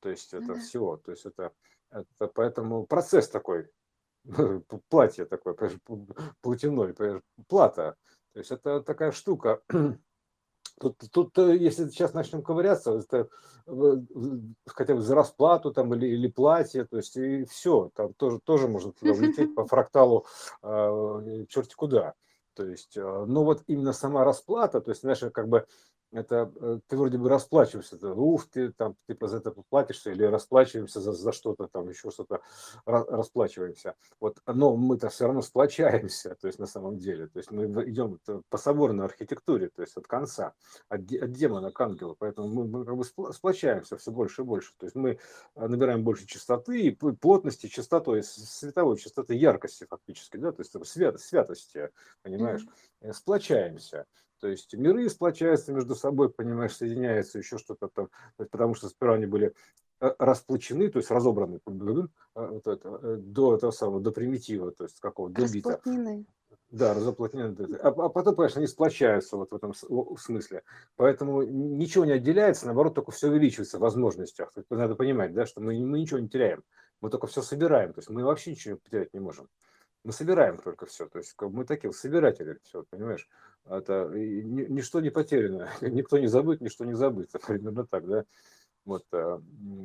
То 0.00 0.10
есть 0.10 0.34
это 0.34 0.52
mm-hmm. 0.52 0.60
всего. 0.60 0.96
То 0.96 1.12
есть 1.12 1.26
это, 1.26 1.52
это 1.90 2.28
поэтому 2.28 2.86
процесс 2.86 3.28
такой, 3.28 3.68
платье 4.88 5.24
такое, 5.24 5.56
платяной, 6.40 6.94
плата. 7.48 7.96
То 8.32 8.38
есть 8.38 8.50
это 8.50 8.80
такая 8.82 9.12
штука. 9.12 9.62
Тут, 10.80 10.98
тут, 11.12 11.38
э, 11.38 11.56
если 11.56 11.88
сейчас 11.88 12.14
начнем 12.14 12.42
ковыряться, 12.42 12.98
это 12.98 13.28
хотя 14.66 14.94
бы 14.94 15.00
за 15.00 15.14
расплату 15.14 15.72
там 15.72 15.94
или, 15.94 16.06
или 16.08 16.26
платье, 16.26 16.84
то 16.84 16.96
есть 16.96 17.16
и 17.16 17.44
все, 17.44 17.90
там 17.94 18.12
тоже, 18.14 18.40
тоже 18.40 18.66
можно 18.66 18.92
туда 18.92 19.12
влететь 19.12 19.54
по 19.54 19.66
фракталу 19.66 20.26
э, 20.62 21.46
черти 21.48 21.74
куда. 21.74 22.14
То 22.54 22.66
есть, 22.66 22.96
э, 22.96 23.24
ну 23.26 23.44
вот 23.44 23.62
именно 23.66 23.92
сама 23.92 24.24
расплата, 24.24 24.80
то 24.80 24.90
есть, 24.90 25.02
знаешь, 25.02 25.20
как 25.32 25.48
бы 25.48 25.66
это 26.14 26.52
э, 26.60 26.78
ты 26.86 26.96
вроде 26.96 27.18
бы 27.18 27.28
расплачиваешься, 27.28 27.98
ты, 27.98 28.08
уф, 28.08 28.46
ты 28.46 28.72
там 28.72 28.96
типа 29.08 29.28
за 29.28 29.38
это 29.38 29.50
поплатишься 29.50 30.10
или 30.12 30.22
расплачиваемся 30.24 31.00
за, 31.00 31.12
за 31.12 31.32
что-то 31.32 31.66
там, 31.66 31.88
еще 31.88 32.10
что-то 32.10 32.40
расплачиваемся. 32.86 33.94
Вот, 34.20 34.38
но 34.46 34.76
мы-то 34.76 35.08
все 35.08 35.26
равно 35.26 35.42
сплочаемся, 35.42 36.36
то 36.40 36.46
есть 36.46 36.58
на 36.58 36.66
самом 36.66 36.98
деле, 36.98 37.26
то 37.26 37.38
есть 37.38 37.50
мы 37.50 37.66
идем 37.88 38.20
по 38.48 38.58
соборной 38.58 39.04
архитектуре, 39.04 39.68
то 39.68 39.82
есть 39.82 39.96
от 39.96 40.06
конца, 40.06 40.54
от, 40.88 41.00
от 41.00 41.32
демона 41.32 41.72
к 41.72 41.80
ангелу, 41.80 42.16
поэтому 42.18 42.48
мы, 42.48 42.66
мы 42.66 42.84
как 42.84 42.96
бы 42.96 43.04
сплочаемся 43.32 43.96
все 43.96 44.10
больше 44.10 44.42
и 44.42 44.44
больше, 44.44 44.72
то 44.78 44.86
есть 44.86 44.96
мы 44.96 45.18
э, 45.56 45.66
набираем 45.66 46.04
больше 46.04 46.26
частоты, 46.26 46.96
плотности, 47.20 47.66
частоты, 47.66 48.22
световой 48.22 48.96
частоты, 48.98 49.34
яркости 49.34 49.86
фактически, 49.88 50.36
да, 50.36 50.52
то 50.52 50.62
есть 50.62 50.74
свят, 50.86 51.20
святости, 51.20 51.90
понимаешь, 52.22 52.64
mm-hmm. 53.02 53.12
сплочаемся. 53.12 54.06
То 54.44 54.50
есть 54.50 54.74
миры 54.74 55.08
сплочаются 55.08 55.72
между 55.72 55.94
собой, 55.94 56.28
понимаешь, 56.28 56.76
соединяются, 56.76 57.38
еще 57.38 57.56
что-то 57.56 57.88
там, 57.88 58.10
потому 58.36 58.74
что 58.74 58.90
сперва 58.90 59.14
они 59.14 59.24
были 59.24 59.54
э, 60.02 60.14
расплачены, 60.18 60.90
то 60.90 60.98
есть 60.98 61.10
разобраны 61.10 61.60
э, 61.64 61.70
вот 62.34 62.66
это, 62.66 63.00
э, 63.02 63.16
до 63.16 63.54
этого 63.54 63.70
самого, 63.70 64.02
до 64.02 64.10
примитива, 64.10 64.70
то 64.70 64.84
есть 64.84 65.00
какого, 65.00 65.30
до 65.30 65.50
бита. 65.50 65.80
Да, 66.68 66.92
разоплотнены. 66.92 67.56
А, 67.80 67.88
а 67.88 68.08
потом, 68.10 68.36
конечно, 68.36 68.58
они 68.58 68.66
сплочаются 68.66 69.38
вот 69.38 69.50
в 69.50 69.54
этом 69.54 69.72
смысле. 70.18 70.62
Поэтому 70.96 71.42
ничего 71.42 72.04
не 72.04 72.12
отделяется, 72.12 72.66
наоборот, 72.66 72.94
только 72.94 73.12
все 73.12 73.28
увеличивается 73.28 73.78
в 73.78 73.80
возможностях. 73.80 74.52
Надо 74.68 74.94
понимать, 74.94 75.32
да, 75.32 75.46
что 75.46 75.62
мы, 75.62 75.72
мы 75.86 76.00
ничего 76.00 76.18
не 76.18 76.28
теряем. 76.28 76.64
Мы 77.00 77.08
только 77.08 77.28
все 77.28 77.40
собираем. 77.40 77.94
То 77.94 78.00
есть 78.00 78.10
мы 78.10 78.22
вообще 78.22 78.50
ничего 78.50 78.76
потерять 78.76 79.14
не 79.14 79.20
можем. 79.20 79.48
Мы 80.04 80.12
собираем 80.12 80.58
только 80.58 80.86
все. 80.86 81.06
То 81.08 81.18
есть 81.18 81.34
мы 81.40 81.64
такие 81.64 81.92
собиратели, 81.92 82.58
все, 82.62 82.84
понимаешь? 82.84 83.28
это 83.66 84.10
ничто 84.12 85.00
не 85.00 85.10
потеряно, 85.10 85.70
никто 85.80 86.18
не 86.18 86.26
забыт, 86.26 86.60
ничто 86.60 86.84
не 86.84 86.94
забыто, 86.94 87.38
примерно 87.46 87.86
так, 87.86 88.06
да. 88.06 88.24
Вот, 88.84 89.04
э, 89.12 89.38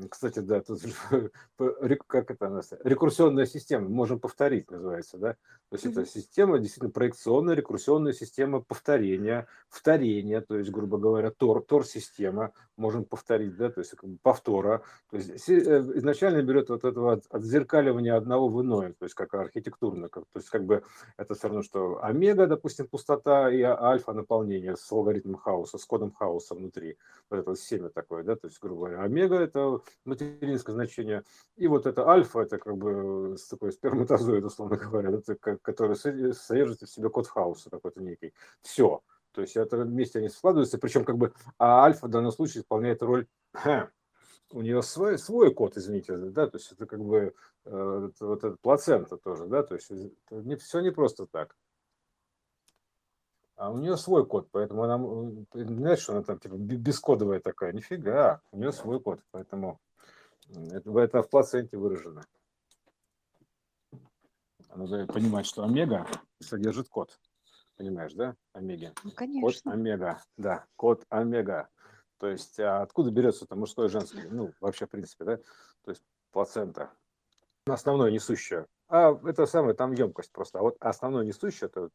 кстати, 0.09 0.39
да, 0.39 0.61
тут 0.61 0.81
как 2.07 2.31
это 2.31 2.47
у 2.47 2.49
нас, 2.49 2.73
рекурсионная 2.83 3.45
система, 3.45 3.87
можем 3.87 4.19
повторить, 4.19 4.69
называется, 4.69 5.17
да. 5.17 5.35
То 5.69 5.75
есть 5.75 5.85
это 5.85 6.05
система, 6.05 6.59
действительно, 6.59 6.91
проекционная, 6.91 7.55
рекурсионная 7.55 8.11
система 8.11 8.61
повторения, 8.61 9.47
вторения, 9.69 10.41
то 10.41 10.57
есть, 10.57 10.69
грубо 10.71 10.97
говоря, 10.97 11.31
тор, 11.31 11.63
тор-система, 11.63 12.51
можем 12.75 13.05
повторить, 13.05 13.55
да, 13.55 13.69
то 13.69 13.79
есть 13.79 13.91
как 13.91 14.09
бы 14.09 14.17
повтора. 14.21 14.81
То 15.11 15.17
есть 15.17 15.47
э, 15.47 15.79
изначально 15.95 16.41
берет 16.41 16.69
вот 16.69 16.83
этого 16.83 17.21
отзеркаливания 17.29 18.15
одного 18.15 18.49
в 18.49 18.61
иное, 18.61 18.93
то 18.99 19.05
есть 19.05 19.15
как 19.15 19.33
архитектурно, 19.33 20.09
как, 20.09 20.25
то 20.33 20.39
есть 20.39 20.49
как 20.49 20.65
бы 20.65 20.83
это 21.15 21.35
все 21.35 21.47
равно, 21.47 21.63
что 21.63 22.03
омега, 22.03 22.47
допустим, 22.47 22.87
пустота 22.87 23.49
и 23.49 23.61
альфа 23.61 24.11
наполнение 24.11 24.75
с 24.75 24.91
алгоритмом 24.91 25.35
хаоса, 25.35 25.77
с 25.77 25.85
кодом 25.85 26.11
хаоса 26.11 26.55
внутри, 26.55 26.97
вот 27.29 27.39
это 27.39 27.49
вот 27.51 27.59
семя 27.59 27.89
такое, 27.89 28.23
да, 28.23 28.35
то 28.35 28.47
есть, 28.47 28.59
грубо 28.59 28.88
говоря, 28.89 29.03
омега 29.03 29.35
это 29.37 29.79
материнское 30.05 30.73
значение, 30.73 31.23
и 31.55 31.67
вот 31.67 31.85
это 31.85 32.07
альфа, 32.07 32.41
это 32.41 32.57
как 32.57 32.77
бы 32.77 33.35
такой 33.49 33.71
сперматозоид, 33.71 34.43
условно 34.43 34.77
говоря, 34.77 35.11
это, 35.11 35.35
который 35.61 35.95
содержит 35.95 36.81
в 36.81 36.89
себе 36.89 37.09
код 37.09 37.27
хаоса 37.27 37.69
какой-то 37.69 38.01
некий. 38.01 38.33
Все. 38.61 39.01
То 39.31 39.41
есть 39.41 39.55
это 39.55 39.77
вместе 39.77 40.19
они 40.19 40.29
складываются, 40.29 40.79
причем 40.79 41.05
как 41.05 41.17
бы 41.17 41.33
а 41.57 41.83
альфа 41.85 42.07
в 42.07 42.09
данном 42.09 42.31
случае 42.31 42.61
исполняет 42.61 43.01
роль 43.03 43.27
у 44.51 44.61
нее 44.61 44.81
свой, 44.81 45.17
свой 45.17 45.53
код, 45.53 45.77
извините, 45.77 46.17
да, 46.17 46.47
то 46.47 46.57
есть 46.57 46.71
это 46.71 46.85
как 46.85 46.99
бы 46.99 47.33
э, 47.65 48.09
вот 48.19 48.37
этот 48.39 48.59
плацента 48.61 49.17
тоже, 49.17 49.45
да, 49.45 49.63
то 49.63 49.75
есть 49.75 49.91
не, 50.31 50.55
все 50.55 50.79
не 50.79 50.91
просто 50.91 51.27
так. 51.27 51.55
А 53.59 53.69
у 53.69 53.77
нее 53.77 53.97
свой 53.97 54.25
код, 54.25 54.47
поэтому 54.51 54.83
она, 54.83 54.97
знаешь, 55.53 55.99
что 55.99 56.13
она 56.13 56.23
там 56.23 56.39
типа 56.39 56.53
бескодовая 56.53 57.41
такая, 57.41 57.73
нифига, 57.73 58.41
у 58.53 58.57
нее 58.57 58.71
свой 58.71 59.01
код, 59.01 59.19
поэтому 59.31 59.81
это, 60.71 60.97
это 60.97 61.21
в 61.21 61.29
плаценте 61.29 61.75
выражено. 61.75 62.23
Надо 64.73 65.05
понимать, 65.07 65.45
что 65.45 65.65
омега 65.65 66.07
содержит 66.39 66.87
код. 66.87 67.19
Понимаешь, 67.75 68.13
да? 68.13 68.33
Омеги. 68.53 68.93
Ну, 69.03 69.11
конечно. 69.11 69.41
Код 69.41 69.73
омега, 69.73 70.23
да, 70.37 70.65
код 70.77 71.03
омега. 71.09 71.67
То 72.17 72.27
есть 72.27 72.61
а 72.61 72.81
откуда 72.81 73.11
берется 73.11 73.43
это 73.43 73.57
мужское 73.57 73.87
и 73.87 73.89
женское? 73.89 74.29
Ну, 74.29 74.53
вообще, 74.61 74.85
в 74.85 74.89
принципе, 74.89 75.25
да? 75.25 75.37
То 75.83 75.91
есть 75.91 76.03
плацента. 76.31 76.93
Основное 77.65 78.09
несущее. 78.09 78.67
А 78.87 79.11
это 79.25 79.45
самое, 79.45 79.75
там 79.75 79.91
емкость 79.91 80.31
просто. 80.31 80.59
А 80.59 80.61
вот 80.61 80.77
основное 80.79 81.25
несущее, 81.25 81.67
это 81.67 81.89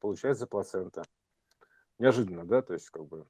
получается 0.00 0.46
плацента. 0.46 1.02
Неожиданно, 1.98 2.44
да? 2.44 2.62
То 2.62 2.74
есть, 2.74 2.90
как 2.90 3.06
бы, 3.06 3.26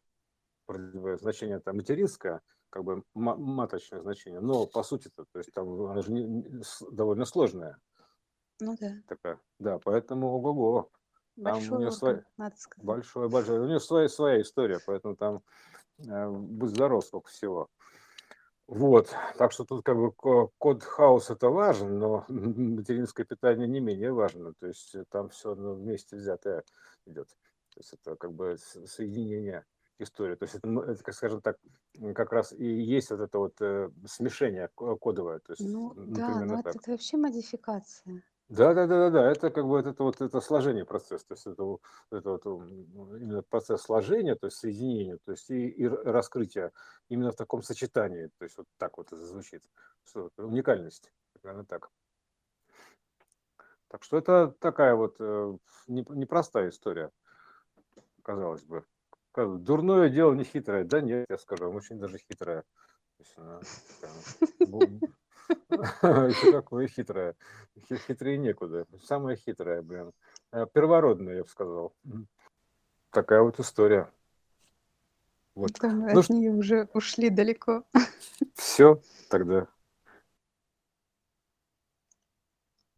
значение 0.69 1.59
это 1.59 1.73
материнское, 1.73 2.43
как 2.71 2.85
бы 2.85 3.03
маточное 3.15 4.01
значение, 4.01 4.41
но 4.41 4.67
по 4.67 4.83
сути 4.83 5.09
то 5.15 5.25
то 5.33 5.39
есть 5.39 5.53
там 5.53 5.69
она 5.87 6.03
же 6.03 6.13
не, 6.13 6.63
довольно 6.91 7.25
сложная. 7.25 7.79
Ну 8.61 8.77
да. 8.81 8.95
Такая, 9.07 9.41
да, 9.59 9.79
поэтому 9.79 10.29
ого-го. 10.29 10.91
Там 11.37 11.53
Большой 11.55 11.77
у 11.77 11.81
нее 11.81 11.93
своя, 11.93 12.25
надо 12.39 12.57
сказать. 12.57 12.85
Большое, 12.85 13.29
большое. 13.29 13.61
У 13.61 13.67
нее 13.67 13.79
своя, 13.79 14.09
своя 14.09 14.41
история, 14.41 14.81
поэтому 14.87 15.17
там 15.17 15.43
э, 15.99 16.29
будь 16.31 16.71
здоров, 16.71 17.05
сколько 17.05 17.29
всего. 17.29 17.69
Вот, 18.69 19.15
так 19.39 19.53
что 19.53 19.65
тут 19.65 19.85
как 19.85 19.97
бы 19.97 20.11
код 20.13 20.83
хаос 20.83 21.31
это 21.31 21.51
важен, 21.51 21.99
но 21.99 22.25
материнское 22.29 23.25
питание 23.25 23.69
не 23.69 23.81
менее 23.81 24.13
важно. 24.13 24.55
То 24.55 24.67
есть 24.67 24.97
там 25.11 25.29
все 25.29 25.55
вместе 25.55 26.17
взятое 26.17 26.65
идет. 27.07 27.29
То 27.75 27.81
есть 27.81 27.93
это 27.93 28.17
как 28.17 28.33
бы 28.33 28.57
соединение 28.59 29.65
истории. 29.99 30.35
То 30.35 30.45
есть 30.45 30.57
это, 30.57 30.69
это 30.69 31.03
как 31.03 31.15
скажем 31.15 31.41
так, 31.41 31.59
как 32.15 32.33
раз 32.33 32.53
и 32.53 32.65
есть 32.65 33.11
вот 33.11 33.21
это 33.21 33.39
вот 33.39 33.55
э, 33.61 33.91
смешение 34.07 34.69
кодовое. 34.75 35.39
То 35.39 35.53
есть, 35.53 35.63
ну 35.63 35.95
да, 35.97 36.45
но 36.45 36.61
это, 36.61 36.71
это 36.71 36.91
вообще 36.91 37.17
модификация. 37.17 38.23
Да, 38.49 38.75
да, 38.75 38.87
да, 38.87 38.99
да, 38.99 39.11
да. 39.11 39.31
Это 39.31 39.51
как 39.51 39.67
бы 39.67 39.81
это 39.81 40.05
вот 40.05 40.21
это 40.21 40.41
сложение 40.41 40.85
процесса, 40.85 41.27
то 41.27 41.35
есть 41.35 41.47
это, 41.47 41.79
это 42.13 42.31
вот 42.31 42.47
именно 42.47 43.43
процесс 43.43 43.83
сложения, 43.83 44.37
то 44.37 44.47
есть 44.47 44.59
соединения, 44.59 45.19
то 45.25 45.33
есть 45.33 45.51
и, 45.51 45.69
и 45.69 45.89
раскрытия 45.89 46.73
именно 47.09 47.33
в 47.33 47.37
таком 47.37 47.63
сочетании, 47.63 48.31
то 48.39 48.45
есть 48.45 48.57
вот 48.57 48.67
так 48.79 48.99
вот 48.99 49.09
это 49.09 49.25
звучит, 49.25 49.65
что 50.05 50.31
уникальность, 50.37 51.13
примерно 51.33 51.65
так. 51.65 51.91
Так 53.89 54.05
что 54.05 54.17
это 54.17 54.55
такая 54.61 54.95
вот 54.95 55.17
э, 55.19 55.59
непростая 55.89 56.69
история, 56.69 57.11
казалось 58.23 58.63
бы. 58.65 58.85
Дурное 59.35 60.09
дело 60.09 60.33
не 60.35 60.45
хитрое, 60.45 60.85
да 60.85 61.01
нет, 61.01 61.27
я 61.29 61.37
скажу, 61.39 61.71
очень 61.71 61.99
даже 61.99 62.19
хитрое. 62.19 62.65
Еще 65.71 66.53
какое 66.53 66.89
хитрое. 66.89 67.35
Хитрее 68.07 68.39
некуда. 68.39 68.87
Самое 69.03 69.37
хитрое, 69.37 69.83
блин. 69.83 70.13
Э, 70.53 70.67
первородное, 70.73 71.37
я 71.37 71.43
бы 71.43 71.49
сказал. 71.49 71.95
Такая 73.11 73.43
вот 73.43 73.61
история. 73.61 74.11
Вот. 75.55 75.71
ну, 75.83 76.19
от 76.19 76.29
нее 76.29 76.51
уже 76.51 76.89
ушли 76.93 77.31
далеко. 77.31 77.85
Все, 78.55 79.01
тогда 79.31 79.69